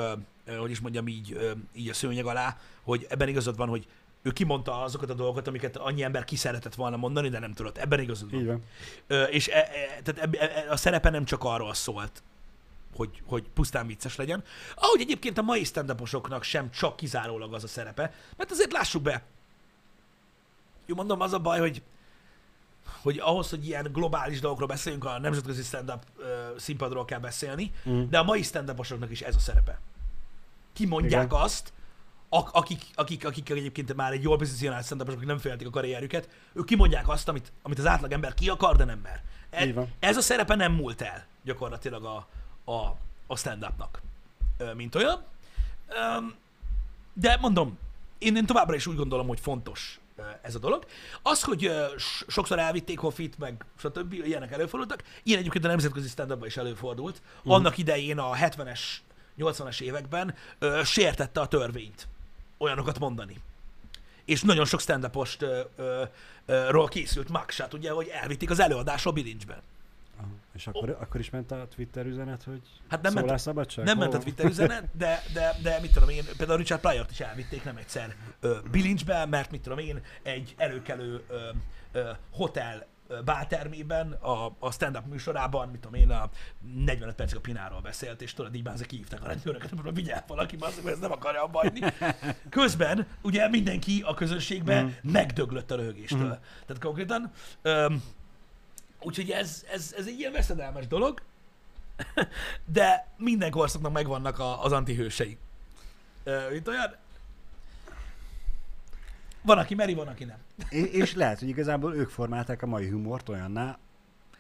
[0.59, 3.87] hogy is mondjam így, így a szőnyeg alá, hogy ebben igazad van, hogy
[4.27, 7.79] ő kimondta azokat a dolgokat, amiket annyi ember ki szeretett volna mondani, de nem tudott.
[7.79, 8.65] Ebben igazad van.
[9.07, 12.23] Ö, és e, e, tehát eb, e, a szerepe nem csak arról szólt,
[12.97, 14.45] hogy, hogy pusztán vicces legyen.
[14.75, 15.95] Ahogy egyébként a mai stand
[16.41, 19.23] sem csak kizárólag az a szerepe, mert azért lássuk be,
[20.87, 21.83] jó mondom, az a baj, hogy
[23.03, 26.25] hogy ahhoz, hogy ilyen globális dolgokról beszéljünk, a nemzetközi stand-up ö,
[26.57, 28.09] színpadról kell beszélni, Mm.
[28.09, 28.75] de a mai stand
[29.11, 29.81] is ez a szerepe.
[30.73, 31.41] Kimondják Igen.
[31.41, 31.73] azt,
[32.29, 36.29] ak- akik, akik, akik egyébként már egy jól pozícionált stand akik nem féltik a karrierjüket,
[36.53, 39.23] ők kimondják azt, amit, amit az átlagember ki akar, de nem mer.
[39.51, 42.27] E, ez a szerepe nem múlt el gyakorlatilag a,
[42.73, 44.03] a, a stand-upnak,
[44.75, 45.25] mint olyan.
[47.13, 47.79] De mondom,
[48.19, 50.01] én, én továbbra is úgy gondolom, hogy fontos
[50.43, 50.87] ez a dolog.
[51.23, 51.71] Az, hogy
[52.27, 54.13] sokszor elvitték Hoffit, meg stb.
[54.13, 57.23] ilyenek előfordultak, ilyen egyébként a nemzetközi stand is előfordult.
[57.43, 57.51] Mhm.
[57.51, 58.81] Annak idején a 70-es,
[59.39, 62.09] 80-as években ö, sértette a törvényt
[62.59, 63.41] olyanokat mondani.
[64.25, 65.11] és nagyon sok stand
[66.47, 69.63] ról készült mugshot, ugye, hogy elvitték az előadásról bilincsben.
[70.57, 71.01] És akkor, oh.
[71.01, 73.85] akkor is ment a Twitter üzenet, hogy Hát nem ment, szólásszabadság?
[73.85, 74.25] nem Hol ment a?
[74.25, 78.15] Twitter üzenet, de, de, de mit tudom én, például Richard Pryor-t is elvitték nem egyszer
[78.41, 81.49] ö, bilincsbe, mert mit tudom én, egy előkelő ö,
[81.93, 86.31] ö, hotel ö, báltermében, a, a stand-up műsorában, mit tudom én, a
[86.75, 90.25] 45 percig a Pináról beszélt, és tudod, így már ezek hívták a rendőröket, hogy vigyel
[90.27, 91.81] valaki, basszak, mert ez nem akarja abba hagyni.
[92.49, 95.11] Közben ugye mindenki a közönségben mm.
[95.13, 96.19] megdöglött a röhögéstől.
[96.21, 96.37] Mhm.
[96.67, 97.31] Tehát konkrétan,
[97.63, 98.03] öm,
[99.07, 101.23] úgyhogy ez, ez, ez egy ilyen veszedelmes dolog,
[102.65, 105.39] de minden korszaknak megvannak a, az antihősei.
[106.25, 106.95] Ö, Mint olyan,
[109.43, 110.39] van, aki meri, van, aki nem.
[110.71, 113.79] É- és lehet, hogy igazából ők formálták a mai humort olyanná,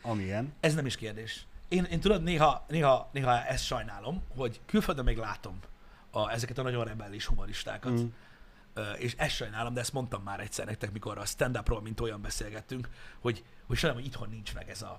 [0.02, 0.52] amilyen.
[0.60, 1.46] Ez nem is kérdés.
[1.68, 5.58] Én, én tudod, néha, néha, néha ezt sajnálom, hogy külföldön még látom
[6.10, 7.92] a, ezeket a nagyon rebellis humoristákat.
[7.92, 8.06] Mm.
[8.98, 12.88] És ezt sajnálom, de ezt mondtam már egyszer nektek, mikor a stand-upról, mint olyan beszélgettünk,
[13.20, 14.98] hogy, hogy sajnálom, hogy itthon nincs meg ez a,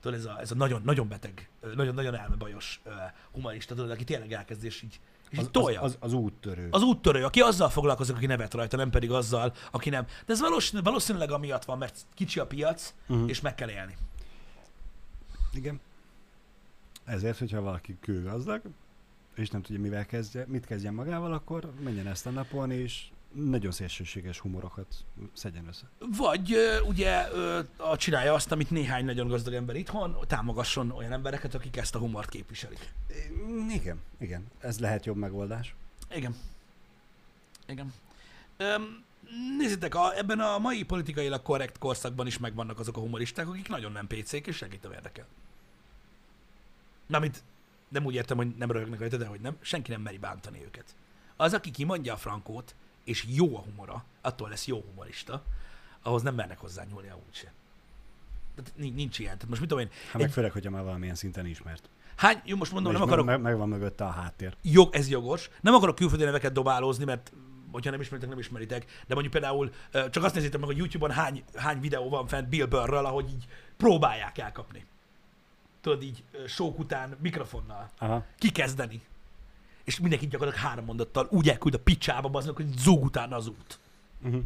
[0.00, 2.90] tudod, ez a, ez a nagyon, nagyon beteg, ö, nagyon, nagyon elmebajos ö,
[3.32, 5.80] humorista, tudod, aki tényleg elkezd és így, és Az, tolja.
[5.80, 6.68] az, az, az úttörő.
[6.70, 10.06] Az úttörő, aki azzal foglalkozik, aki nevet rajta, nem pedig azzal, aki nem.
[10.26, 13.28] De ez valószínűleg, valószínűleg amiatt van, mert kicsi a piac, uh-huh.
[13.28, 13.96] és meg kell élni.
[15.52, 15.80] Igen.
[17.04, 18.62] Ezért, hogyha valaki kőgazdag,
[19.34, 23.70] és nem tudja, mivel kezdje, mit kezdjen magával, akkor menjen ezt a napon, és nagyon
[23.70, 25.84] szélsőséges humorokat szedjen össze.
[26.16, 26.56] Vagy
[26.86, 27.16] ugye
[27.76, 31.98] a, csinálja azt, amit néhány nagyon gazdag ember itthon, támogasson olyan embereket, akik ezt a
[31.98, 32.92] humort képviselik.
[33.68, 34.46] Igen, igen.
[34.58, 35.74] Ez lehet jobb megoldás.
[36.14, 36.36] Igen.
[37.66, 37.92] Igen.
[38.56, 39.04] Öm,
[39.58, 43.92] nézzétek, a, ebben a mai politikailag korrekt korszakban is megvannak azok a humoristák, akik nagyon
[43.92, 45.26] nem PC-k, és nem érdekel.
[47.06, 47.42] Mármint
[47.92, 50.84] nem úgy értem, hogy nem röhögnek rajta, de hogy nem, senki nem meri bántani őket.
[51.36, 52.74] Az, aki kimondja a frankót,
[53.04, 55.42] és jó a humora, attól lesz jó humorista,
[56.02, 57.52] ahhoz nem mernek hozzá nyúlni a úgyse.
[58.54, 59.32] Tehát nincs, ilyen.
[59.32, 61.88] Tehát most mit tudom én, Hát meg főleg, hogyha már valamilyen szinten ismert.
[62.16, 64.56] hány, jó, most mondom, És nem akarok, meg, meg van mögötte a háttér.
[64.62, 65.50] jog, ez jogos.
[65.60, 67.32] Nem akarok külföldi neveket dobálózni, mert
[67.70, 69.70] hogyha nem ismeritek, nem ismeritek, de mondjuk például
[70.10, 73.46] csak azt nézzétek meg, hogy YouTube-on hány, hány videó van fent Bill Burrről, ahogy így
[73.76, 74.86] próbálják elkapni.
[75.82, 78.24] Tudod, így sok után mikrofonnal Aha.
[78.38, 79.02] kikezdeni.
[79.84, 83.78] És mindenki gyakorlatilag három mondattal úgy elküld a picsába, aznak, hogy zúg utána az út.
[84.22, 84.42] Uh-huh.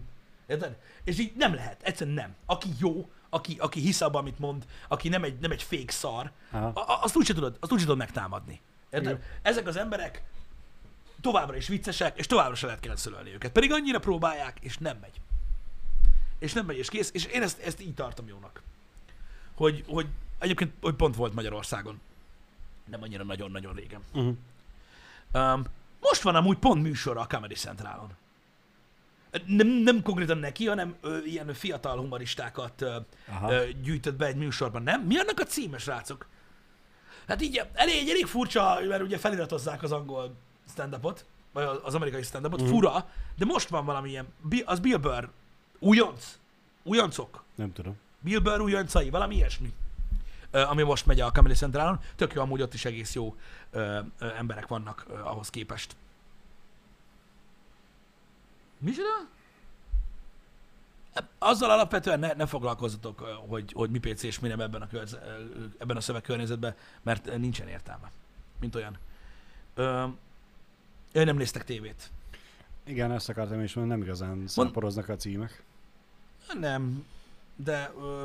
[0.47, 0.77] Érted?
[1.05, 2.35] És így nem lehet, egyszerűen nem.
[2.47, 6.31] Aki jó, aki, aki hisz abban, amit mond, aki nem egy, nem egy fake szar,
[6.51, 6.67] Aha.
[6.67, 8.61] a, azt úgyse tudod, azt úgyse tudod megtámadni.
[8.91, 9.11] Érted?
[9.11, 9.23] Igen.
[9.43, 10.23] Ezek az emberek
[11.21, 13.53] továbbra is viccesek, és továbbra se lehet cancelölni őket.
[13.53, 15.21] Pedig annyira próbálják, és nem megy.
[16.39, 17.11] És nem megy, és kész.
[17.13, 18.63] És én ezt, ezt így tartom jónak.
[19.55, 20.07] Hogy, hogy
[20.39, 22.01] egyébként hogy pont volt Magyarországon.
[22.85, 24.01] Nem annyira nagyon-nagyon régen.
[24.13, 24.35] Uh-huh.
[25.35, 25.65] Um,
[26.01, 28.11] most van amúgy pont műsor a Comedy Centralon.
[29.47, 32.97] Nem, nem konkrétan neki, hanem ö, ilyen fiatal humoristákat ö,
[33.29, 33.53] Aha.
[33.53, 35.01] ö, gyűjtött be egy műsorban, nem?
[35.03, 36.27] Mi annak a címe, srácok?
[37.29, 40.35] Hát így elég, elég furcsa, mert ugye feliratozzák az angol
[40.71, 42.69] stand-upot, vagy az amerikai stand-upot, Mhm.
[42.71, 44.27] fura, de most van valami ilyen,
[44.65, 45.29] az Bill Burr,
[45.79, 46.39] újonc,
[46.83, 47.97] újoncok, Nem tudom.
[48.21, 49.73] Bill Burr újoncai, valami ilyesmi,
[50.51, 52.01] ami most megy a Comedy Centralon.
[52.17, 53.37] Tök jó, amúgy ott is egész jó
[54.19, 55.97] emberek vannak ahhoz képest.
[58.79, 59.29] Micsoda?
[61.39, 65.23] Azzal alapvetően ne, ne foglalkozzatok, hogy, hogy mi PC és mi nem ebben a, körze,
[65.27, 68.11] ö, ebben a szövegkörnyezetben, mert nincsen értelme,
[68.61, 68.99] mint olyan.
[69.75, 70.07] Ö,
[71.13, 72.11] nem néztek tévét.
[72.85, 75.63] Igen, ezt akartam is mondani, nem igazán szaporoznak a címek.
[76.61, 77.07] Nem,
[77.57, 78.25] de ö,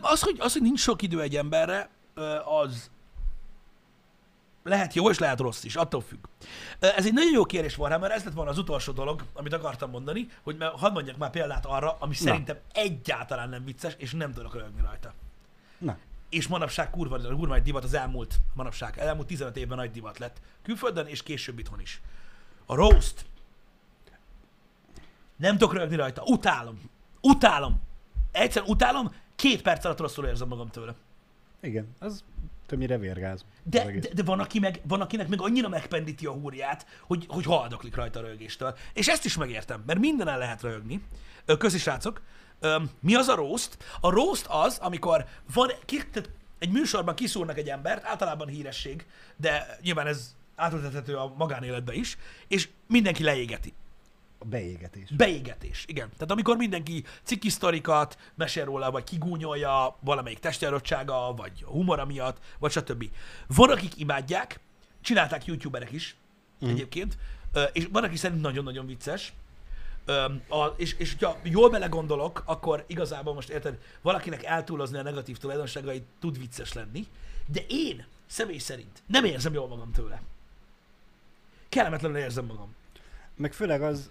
[0.00, 1.88] az, hogy, az, hogy nincs sok idő egy emberre,
[2.44, 2.90] az
[4.66, 6.24] lehet jó, és lehet rossz is, attól függ.
[6.78, 9.90] Ez egy nagyon jó kérdés volt, mert ez lett volna az utolsó dolog, amit akartam
[9.90, 14.54] mondani, hogy hadd mondjak már példát arra, ami szerintem egyáltalán nem vicces, és nem tudok
[14.54, 15.12] rögni rajta.
[15.78, 20.18] Na, És manapság kurva, kurva egy divat az elmúlt, manapság, elmúlt 15 évben nagy divat
[20.18, 20.40] lett.
[20.62, 22.00] Külföldön és később itthon is.
[22.66, 23.24] A roast.
[25.36, 26.22] Nem tudok rögni rajta.
[26.22, 26.90] Utálom.
[27.20, 27.80] Utálom.
[28.32, 30.94] Egyszerűen utálom, két perc alatt rosszul érzem magam tőle.
[31.60, 32.24] igen, az
[32.66, 33.44] többnyire vérgáz.
[33.62, 37.44] De, de, de van, aki meg, van, akinek meg annyira megpendíti a húrját, hogy, hogy
[37.44, 38.76] haldoklik rajta a rögéstől.
[38.92, 41.02] És ezt is megértem, mert mindenen lehet rögni.
[41.44, 42.22] Ö, Köszi srácok.
[43.00, 43.76] Mi az a roast?
[44.00, 49.06] A roast az, amikor van, tehát egy műsorban kiszúrnak egy embert, általában híresség,
[49.36, 52.18] de nyilván ez átültethető a magánéletbe is,
[52.48, 53.72] és mindenki leégeti.
[54.38, 55.10] A beégetés.
[55.10, 56.08] Beégetés, igen.
[56.12, 63.10] Tehát amikor mindenki cikisztorikat mesél róla, vagy kigúnyolja valamelyik testerottsága, vagy humora miatt, vagy stb.
[63.46, 64.60] Van, akik imádják,
[65.00, 66.16] csinálták youtuberek is
[66.64, 66.68] mm.
[66.68, 67.18] egyébként,
[67.72, 69.32] és van, aki szerint nagyon-nagyon vicces.
[70.48, 76.04] A, és, és hogyha jól belegondolok, akkor igazából most érted, valakinek eltúlozni a negatív tulajdonságait
[76.20, 77.06] tud vicces lenni,
[77.46, 80.22] de én személy szerint nem érzem jól magam tőle.
[81.68, 82.74] Kellemetlenül érzem magam.
[83.36, 84.10] Meg főleg az,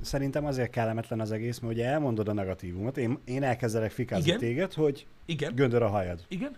[0.00, 4.38] szerintem azért kellemetlen az egész, mert ugye elmondod a negatívumot, én, én elkezdelek fikázni Igen.
[4.38, 6.24] téged, hogy Igen, göndör a hajad.
[6.28, 6.56] igen,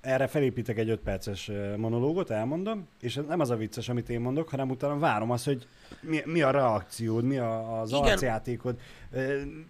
[0.00, 4.48] Erre felépítek egy 5 perces monológot, elmondom, és nem az a vicces, amit én mondok,
[4.48, 5.66] hanem utána várom azt, hogy
[6.00, 8.02] mi, mi a reakciód, mi a, az Igen.
[8.02, 8.78] arcjátékod,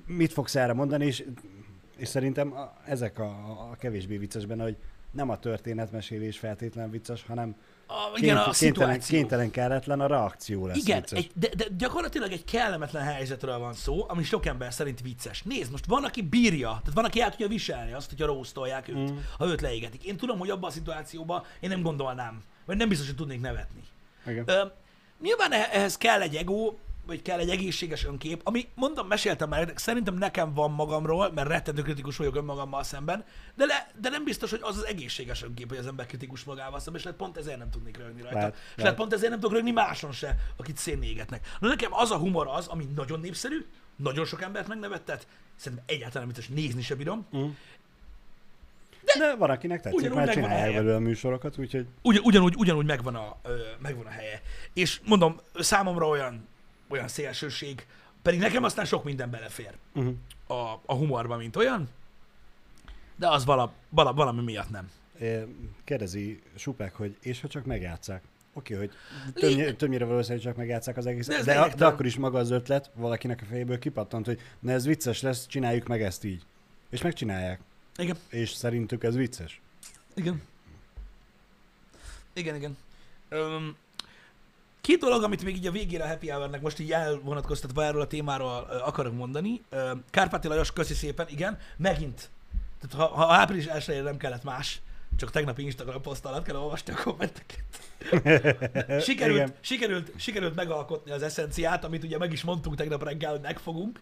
[0.06, 1.24] mit fogsz erre mondani, és,
[1.96, 2.54] és szerintem
[2.86, 3.26] ezek a,
[3.70, 4.76] a kevésbé vicces benne, hogy
[5.10, 7.56] nem a történetmesélés feltétlen vicces, hanem
[7.90, 9.18] a, igen, a kénytelen, szituáció.
[9.18, 11.18] kénytelen kelletlen, a reakció lesz Igen, vicces.
[11.18, 15.42] egy, de, de gyakorlatilag egy kellemetlen helyzetről van szó, ami sok ember szerint vicces.
[15.42, 18.96] Nézd, most van, aki bírja, tehát van, aki el tudja viselni azt, hogyha róztolják őt,
[18.96, 19.16] mm.
[19.38, 20.04] ha őt leégetik.
[20.04, 23.82] Én tudom, hogy abban a szituációban én nem gondolnám, vagy nem biztos, hogy tudnék nevetni.
[24.26, 24.44] Igen.
[24.46, 24.66] Ö,
[25.22, 26.74] nyilván eh- ehhez kell egy ego,
[27.08, 31.82] vagy kell egy egészséges önkép, ami, mondom, meséltem már, szerintem nekem van magamról, mert rettentő
[31.82, 35.78] kritikus vagyok önmagammal szemben, de, le, de nem biztos, hogy az az egészséges önkép, hogy
[35.78, 38.36] az ember kritikus magával szemben, és lehet pont ezért nem tudnék rögni rajta.
[38.36, 38.78] Lehet, és lehet.
[38.78, 41.46] lehet pont ezért nem tudok rögni máson se, akit szénégetnek.
[41.60, 46.26] Na nekem az a humor az, ami nagyon népszerű, nagyon sok embert megnevettet, szerintem egyáltalán
[46.26, 47.26] nem biztos, nézni se bírom.
[49.04, 52.86] De, de van, akinek tetszik, ugyanúgy mert csinálják belőle a műsorokat, úgyhogy Ugy, ugyanúgy, ugyanúgy
[52.86, 54.42] megvan, a, ö, megvan a helye.
[54.72, 56.48] És mondom, számomra olyan,
[56.88, 57.86] olyan szélsőség,
[58.22, 60.14] pedig nekem aztán sok minden belefér uh-huh.
[60.46, 61.88] a, a humorba, mint olyan,
[63.16, 64.90] de az vala, vala, valami miatt nem.
[65.84, 68.22] kérdezi Supák, hogy és ha csak megjátszák?
[68.52, 68.90] Oké, hogy
[69.34, 71.92] többnyire, többnyire valószínűleg csak megjátszák az De egészet, de, de, lényegtelen.
[71.92, 75.86] akkor is maga az ötlet valakinek a fejéből kipattant, hogy na ez vicces lesz, csináljuk
[75.86, 76.42] meg ezt így.
[76.90, 77.60] És megcsinálják.
[77.96, 79.60] Igen, És szerintük ez vicces.
[80.14, 80.42] igen.
[82.32, 82.76] Igen, igen.
[83.28, 83.76] Öm,
[84.88, 88.06] két dolog, amit még így a végére a Happy Hour-nek most így elvonatkoztatva erről a
[88.06, 89.60] témáról akarok mondani.
[90.10, 92.30] Kárpáti Lajos, köszi szépen, igen, megint.
[92.80, 94.80] Tehát ha, ha április 1 nem kellett más,
[95.16, 97.64] csak tegnapi Instagram poszt alatt kell olvasni a kommenteket.
[99.06, 99.54] Sikerült, Igen.
[99.60, 104.00] sikerült, sikerült megalkotni az eszenciát, amit ugye meg is mondtunk tegnap reggel, hogy megfogunk.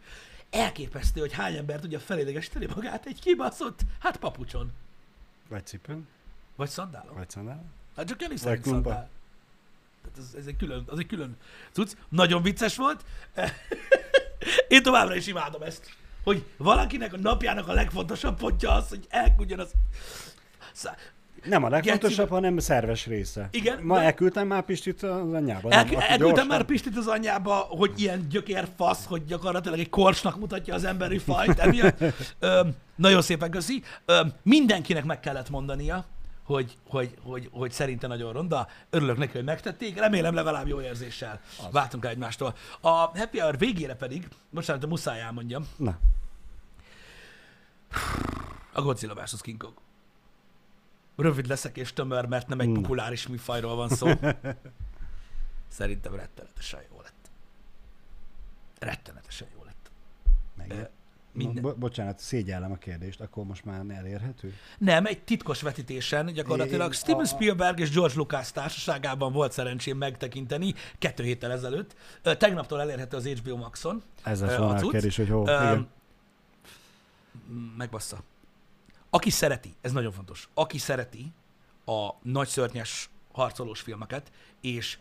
[0.51, 4.73] Elképesztő, hogy hány ember tudja felélegesíteni magát egy kibaszott, hát papucson.
[5.49, 6.09] Vagy cipőn,
[6.57, 7.15] Vagy szandálon.
[7.15, 7.65] vagy szandál.
[7.97, 9.15] Hát csak Jani szerint szandál.
[10.13, 11.37] Tehát ez, ez, egy külön, az egy külön
[11.73, 11.93] cucc.
[12.09, 13.05] Nagyon vicces volt.
[14.69, 15.91] Én továbbra is imádom ezt.
[16.25, 19.71] Hogy valakinek a napjának a legfontosabb pontja az, hogy elküldjön az...
[20.73, 21.13] Szá-
[21.45, 22.35] Nem a legfontosabb, Gecibe.
[22.35, 23.49] hanem szerves része.
[23.53, 25.71] Igen, Ma de- elküldtem már Pistit az anyjába.
[25.71, 25.93] El, nem?
[25.95, 26.47] Elküldtem gyorsan.
[26.47, 31.19] már Pistit az anyjába, hogy ilyen gyökér fasz, hogy gyakorlatilag egy korsnak mutatja az emberi
[31.19, 31.99] fajt emiatt.
[32.39, 32.61] Ö,
[32.97, 33.83] nagyon szépen köszi.
[34.05, 36.05] Ö, mindenkinek meg kellett mondania,
[36.47, 38.69] hogy, hogy, hogy, hogy szerinte nagyon ronda.
[38.91, 39.99] Örülök neki, hogy megtették.
[39.99, 41.73] Remélem legalább jó érzéssel az.
[41.73, 42.55] váltunk el egymástól.
[42.81, 45.99] A Happy Hour végére pedig, bocsánat, de muszáj elmondjam, Na,
[48.73, 49.41] a Godzilla vs.
[49.41, 49.75] King Kong.
[51.17, 52.81] Rövid leszek és tömör, mert nem egy Na.
[52.81, 54.07] populáris műfajról van szó.
[55.69, 57.31] Szerintem rettenetesen jó lett.
[58.79, 59.91] Rettenetesen jó lett.
[60.55, 60.91] meg.
[61.37, 61.63] Minden.
[61.63, 64.55] Bo- bocsánat, szégyellem a kérdést, akkor most már elérhető?
[64.79, 69.97] Nem, egy titkos vetítésen gyakorlatilag Én- Steven a- Spielberg és George Lucas társaságában volt szerencsém
[69.97, 71.97] megtekinteni kettő héttel ezelőtt.
[72.23, 74.03] Tegnaptól elérhető az HBO Maxon.
[74.23, 75.43] Ez lesz a a kérdés, hogy hol.
[75.49, 75.89] Igen.
[77.77, 78.23] Megbassza.
[79.11, 81.33] Aki szereti, ez nagyon fontos, aki szereti
[81.85, 84.99] a nagy szörnyes harcolós filmeket, és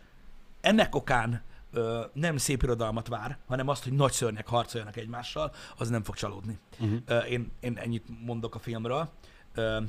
[0.60, 5.88] ennek okán ö, nem szép irodalmat vár, hanem azt, hogy nagy szörnyek harcoljanak egymással, az
[5.88, 6.58] nem fog csalódni.
[6.78, 6.98] Uh-huh.
[7.06, 9.08] Ö, én, én ennyit mondok a filmről,
[9.54, 9.82] Ö,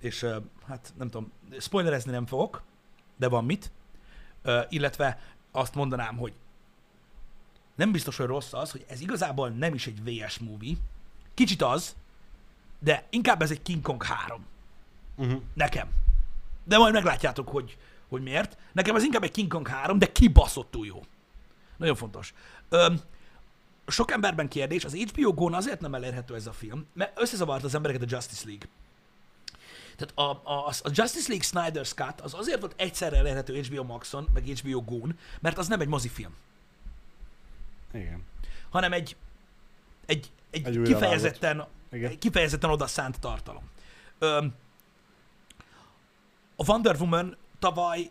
[0.00, 2.62] és ö, hát nem tudom, spoilerezni nem fogok,
[3.16, 3.70] de van mit,
[4.42, 5.20] Ö, illetve
[5.50, 6.32] azt mondanám, hogy
[7.74, 10.76] nem biztos, hogy rossz az, hogy ez igazából nem is egy VS movie,
[11.34, 11.96] kicsit az,
[12.78, 14.44] de inkább ez egy King Kong 3.
[15.16, 15.42] Uh-huh.
[15.54, 15.88] Nekem.
[16.64, 17.78] De majd meglátjátok, hogy,
[18.08, 18.58] hogy miért.
[18.72, 21.02] Nekem ez inkább egy King Kong 3, de kibaszottul jó.
[21.76, 22.34] Nagyon fontos.
[22.68, 23.00] Öm,
[23.86, 27.74] sok emberben kérdés, az HBO Go-n azért nem elérhető ez a film, mert összezavart az
[27.74, 28.68] embereket a Justice League.
[29.96, 34.28] Tehát a, a, a Justice League Snyder's Cut az azért volt egyszerre elérhető HBO Maxon,
[34.34, 36.34] meg HBO Go-n, mert az nem egy mozifilm,
[37.92, 38.24] Igen.
[38.70, 39.16] hanem egy,
[40.06, 43.70] egy, egy, Egy kifejezetten, egy kifejezetten oda szánt tartalom.
[44.18, 44.54] Öm,
[46.56, 48.10] a Wonder Woman tavaly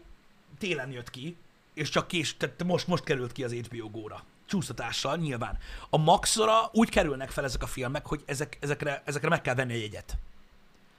[0.57, 1.37] télen jött ki,
[1.73, 4.23] és csak kés, tehát most, most került ki az HBO Go-ra.
[4.45, 5.57] Csúsztatással nyilván.
[5.89, 9.73] A Maxra úgy kerülnek fel ezek a filmek, hogy ezek, ezekre, ezekre meg kell venni
[9.73, 10.17] egy jegyet.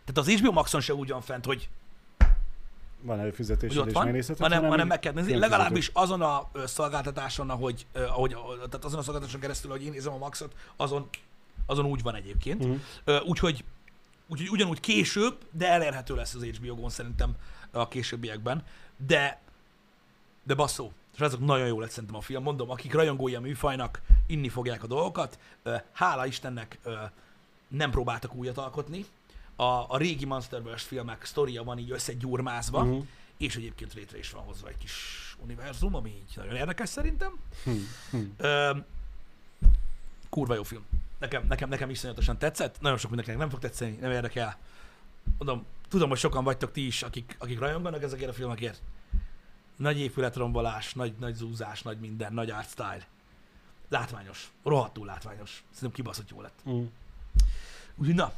[0.04, 1.68] Tehát az HBO Maxon se úgy van fent, hogy
[3.02, 6.50] van hogy előfizetésed ott van, megnézheted, hanem, hanem így meg kell nézni, legalábbis azon a
[6.64, 11.08] szolgáltatáson, ahogy, ahogy tehát azon a szolgáltatáson keresztül, hogy én nézem a Maxot, azon,
[11.66, 12.66] azon úgy van egyébként.
[13.04, 13.64] Ö, Úgyhogy,
[14.26, 17.36] úgyhogy ugyanúgy később, de elérhető lesz az HBO Go-n szerintem
[17.70, 18.64] a későbbiekben.
[18.96, 19.40] De,
[20.42, 22.42] de basszó, és azok nagyon jó lett szerintem a film.
[22.42, 25.38] Mondom, akik rajongói a műfajnak, inni fogják a dolgokat.
[25.92, 26.78] Hála Istennek
[27.68, 29.04] nem próbáltak újat alkotni.
[29.56, 32.90] A, a régi Monsterverse filmek sztoria van így összegyurmázva, Mhm.
[32.90, 33.06] uh-huh.
[33.36, 34.92] és egyébként létre is van hozva egy kis
[35.42, 37.38] univerzum, ami így nagyon érdekes szerintem.
[37.64, 37.70] Hm,
[38.10, 38.18] hm.
[38.36, 38.76] Ö,
[40.28, 40.82] kurva jó film.
[41.18, 42.80] Nekem, nekem, nekem iszonyatosan tetszett.
[42.80, 44.56] Nagyon sok mindenkinek nem fog tetszeni, nem érdekel.
[45.38, 48.80] Mondom, tudom, hogy sokan vagytok ti is, akik, akik rajonganak ezekért a filmekért.
[49.76, 53.06] Nagy épületrombolás, nagy, nagy zúzás, nagy minden, nagy art style.
[53.88, 54.50] Látványos.
[54.64, 55.64] Rohadtul látványos.
[55.70, 56.58] Szerintem kibaszott jó lett.
[56.64, 56.82] Hm.
[57.96, 58.32] Úgyhogy na,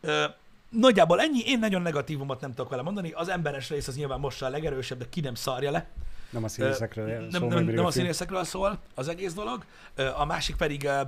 [0.00, 0.24] ö,
[0.68, 1.42] nagyjából ennyi.
[1.44, 3.10] Én nagyon negatívumot nem tudok vele mondani.
[3.10, 5.88] Az emberes rész az nyilván most a legerősebb, de ki nem szarja le.
[6.30, 9.64] Nem a színészekről Ö, nem, majd nem, nem a színészekről szól az egész dolog.
[9.94, 11.00] Ö, A másik pedig, ö,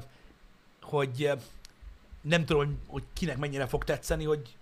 [0.80, 1.32] hogy ö,
[2.20, 4.56] nem tudom, hogy kinek mennyire fog tetszeni, hogy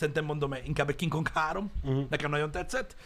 [0.00, 1.70] szerintem mondom, inkább egy King Kong 3.
[1.82, 2.00] Mhm.
[2.10, 2.96] Nekem nagyon tetszett.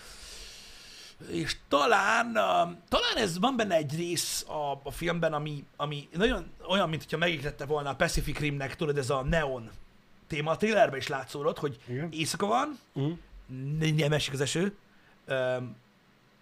[1.30, 6.50] És talán, uh, talán ez van benne egy rész a, a filmben, ami, ami nagyon
[6.68, 9.70] olyan, mint hogyha megiklette volna a Pacific Rimnek, tudod, ez a neon
[10.26, 10.50] téma.
[10.50, 12.08] A trailerben is látszódott, hogy Igen.
[12.12, 13.10] éjszaka van, Hm.
[13.78, 14.76] n- nem esik az eső,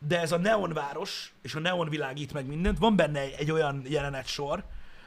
[0.08, 3.50] de ez a neon város, és a neon világít meg mindent, van benne egy, egy
[3.50, 4.64] olyan jelenet sor,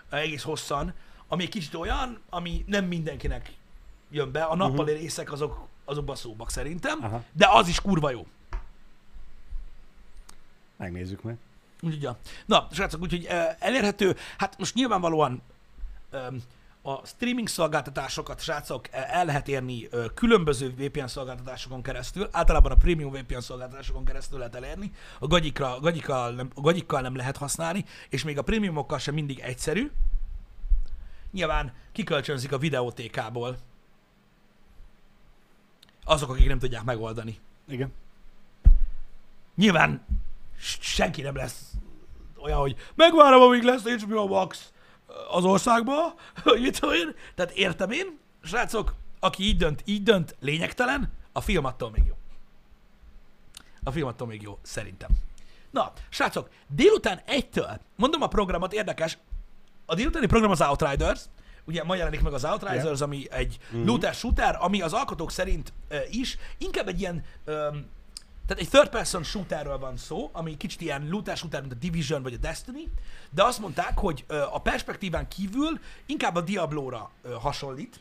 [0.09, 0.93] egész hosszan,
[1.27, 3.51] ami egy kicsit olyan, ami nem mindenkinek
[4.15, 4.43] jön be.
[4.43, 4.99] A nappali uh-huh.
[4.99, 7.23] részek azok, azok baszóbbak szerintem, Aha.
[7.31, 8.27] de az is kurva jó.
[10.77, 11.37] Megnézzük meg.
[11.81, 12.17] Úgyhogy, ja.
[12.45, 13.27] Na, srácok, úgyhogy
[13.59, 15.41] elérhető, hát most nyilvánvalóan
[16.81, 23.11] a streaming szolgáltatásokat, srácok, eh, el lehet érni különböző VPN szolgáltatásokon keresztül, általában a premium
[23.11, 27.85] VPN szolgáltatásokon keresztül lehet elérni, a, gagyikra, a, gagyikkal nem, a gagyikkal nem lehet használni,
[28.09, 29.91] és még a prémiumokkal sem mindig egyszerű.
[31.31, 33.57] Nyilván kikölcsönzik a videótékából
[36.05, 37.39] azok, akik nem tudják megoldani.
[37.67, 37.93] Igen.
[39.55, 40.05] Nyilván
[40.79, 41.71] senki nem lesz
[42.37, 44.71] olyan, hogy megvárom, amíg lesz HBO Max
[45.29, 47.15] az országba, hogy mit tudom én.
[47.35, 52.15] Tehát értem én, srácok, aki így dönt, így dönt, lényegtelen, a film attól még jó.
[53.83, 55.09] A film attól még jó, szerintem.
[55.71, 59.17] Na, srácok, délután egytől, mondom a programot, érdekes,
[59.85, 61.21] a délutáni program az Outriders,
[61.65, 63.01] ugye ma jelenik meg az Outriders, Yeah.
[63.01, 63.77] ami egy Mhm.
[63.77, 63.87] mm-hmm.
[63.87, 67.93] looter shooter, ami az alkotók szerint uh, is inkább egy ilyen, um,
[68.47, 72.23] tehát egy third person shooterről van szó, ami kicsit ilyen looter shooter, mint a Division
[72.23, 72.91] vagy a Destiny,
[73.31, 77.99] de azt mondták, hogy uh, a perspektíván kívül inkább a Diablo-ra uh, hasonlít,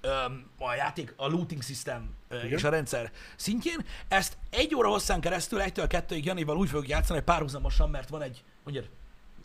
[0.00, 3.84] öm, a játék, a looting system ö, és a rendszer szintjén.
[4.08, 8.22] Ezt egy óra hosszán keresztül, egytől kettőig Janival úgy fogjuk játszani, hogy párhuzamosan, mert van
[8.22, 8.88] egy, mondjad,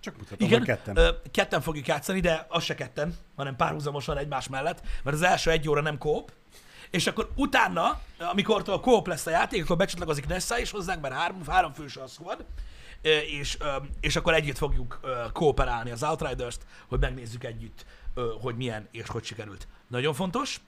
[0.03, 0.97] Csak mutatom, igen, ketten.
[0.97, 5.51] Ö, ketten fogjuk játszani, de az se ketten, hanem párhuzamosan egymás mellett, mert az első
[5.51, 6.31] egy óra nem kóp,
[6.89, 11.13] és akkor utána, amikor a kóp lesz a játék, akkor becsatlakozik Nessa is hozzánk, mert
[11.13, 12.45] három, három fős a squad,
[13.01, 13.57] ö, és,
[14.01, 14.99] és akkor együtt fogjuk
[15.33, 17.85] kooperálni az Outriders-t, hogy megnézzük együtt,
[18.41, 19.67] hogy milyen és hogy sikerült.
[19.87, 20.61] Nagyon fontos,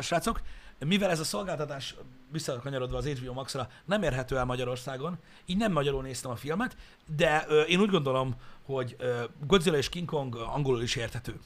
[0.00, 0.40] srácok,
[0.78, 1.94] mivel ez a szolgáltatás
[2.30, 6.76] visszakanyarodva az HBO Max-ra nem érhető el Magyarországon, így nem magyarul néztem a filmet,
[7.16, 11.40] de ö, én úgy gondolom, hogy ö, Godzilla és King Kong angolul is érthető,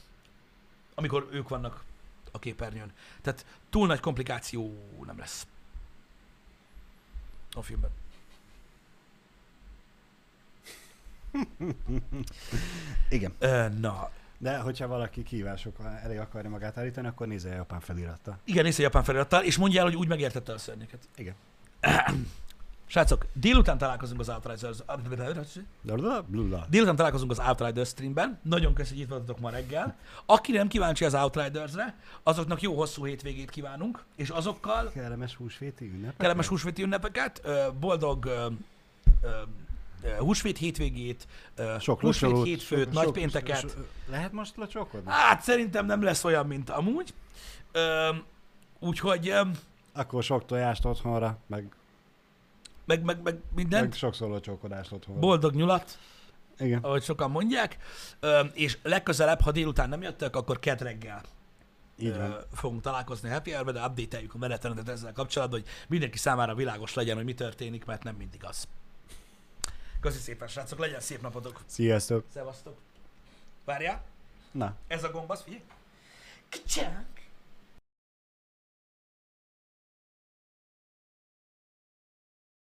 [0.95, 1.83] amikor ők vannak
[2.31, 2.91] a képernyőn.
[3.21, 5.47] Tehát túl nagy komplikáció nem lesz
[7.53, 7.91] a filmben.
[13.09, 13.33] Igen.
[13.39, 14.11] Ö, na,
[14.43, 18.37] De hogyha valaki kívások elé akarja magát állítani, akkor nézze a japán felirattal.
[18.45, 20.99] igen, nézze japán felirattal, és mondja el, hogy úgy megértette a szörnyeket.
[21.15, 21.35] Igen.
[22.85, 24.77] Srácok, délután találkozunk az Outriders...
[26.69, 28.39] Délután találkozunk az Outriders streamben.
[28.41, 29.95] Nagyon köszönjük, hogy itt voltatok ma reggel.
[30.25, 36.17] Aki nem kíváncsi az Outriders-re, azoknak jó hosszú hétvégét kívánunk, és azokkal Kellemes húsvéti ünnep.
[36.17, 37.41] kellemes húsvéti ünnepeket,
[37.79, 38.29] boldog
[40.19, 41.27] húsvét hétvégét,
[41.79, 43.59] Sok húsvét locsolót, hétfőt, sok- nagy sok- pénteket.
[43.59, 43.77] so-
[44.07, 45.11] Lehet most locsolkodni?
[45.11, 47.13] Hát szerintem nem lesz olyan, mint amúgy.
[48.79, 49.33] Úgyhogy
[49.93, 51.71] Akkor sok tojást otthonra, meg,
[52.85, 53.83] meg, meg, meg minden.
[53.83, 55.19] meg sokszor locsolkodást otthonra.
[55.19, 55.97] Boldog nyulat,
[56.59, 56.79] Igen.
[56.81, 57.77] ahogy sokan mondják,
[58.53, 61.21] és legközelebb, ha délután nem jöttek, akkor kedd reggel
[61.97, 62.37] Így van.
[62.53, 67.15] fogunk találkozni Happy Hour-be, de update-eljük a menetrendet ezzel kapcsolatban, hogy mindenki számára világos legyen,
[67.15, 68.67] hogy mi történik, mert nem mindig az.
[70.03, 71.61] Köszi szépen, srácok, legyen szép napotok.
[71.65, 72.25] Sziasztok.
[72.33, 72.77] Szevasztok.
[73.65, 74.03] Várjál,
[74.51, 75.63] Na, ez a gomb, az figyelj.
[76.49, 77.03] Kicsa.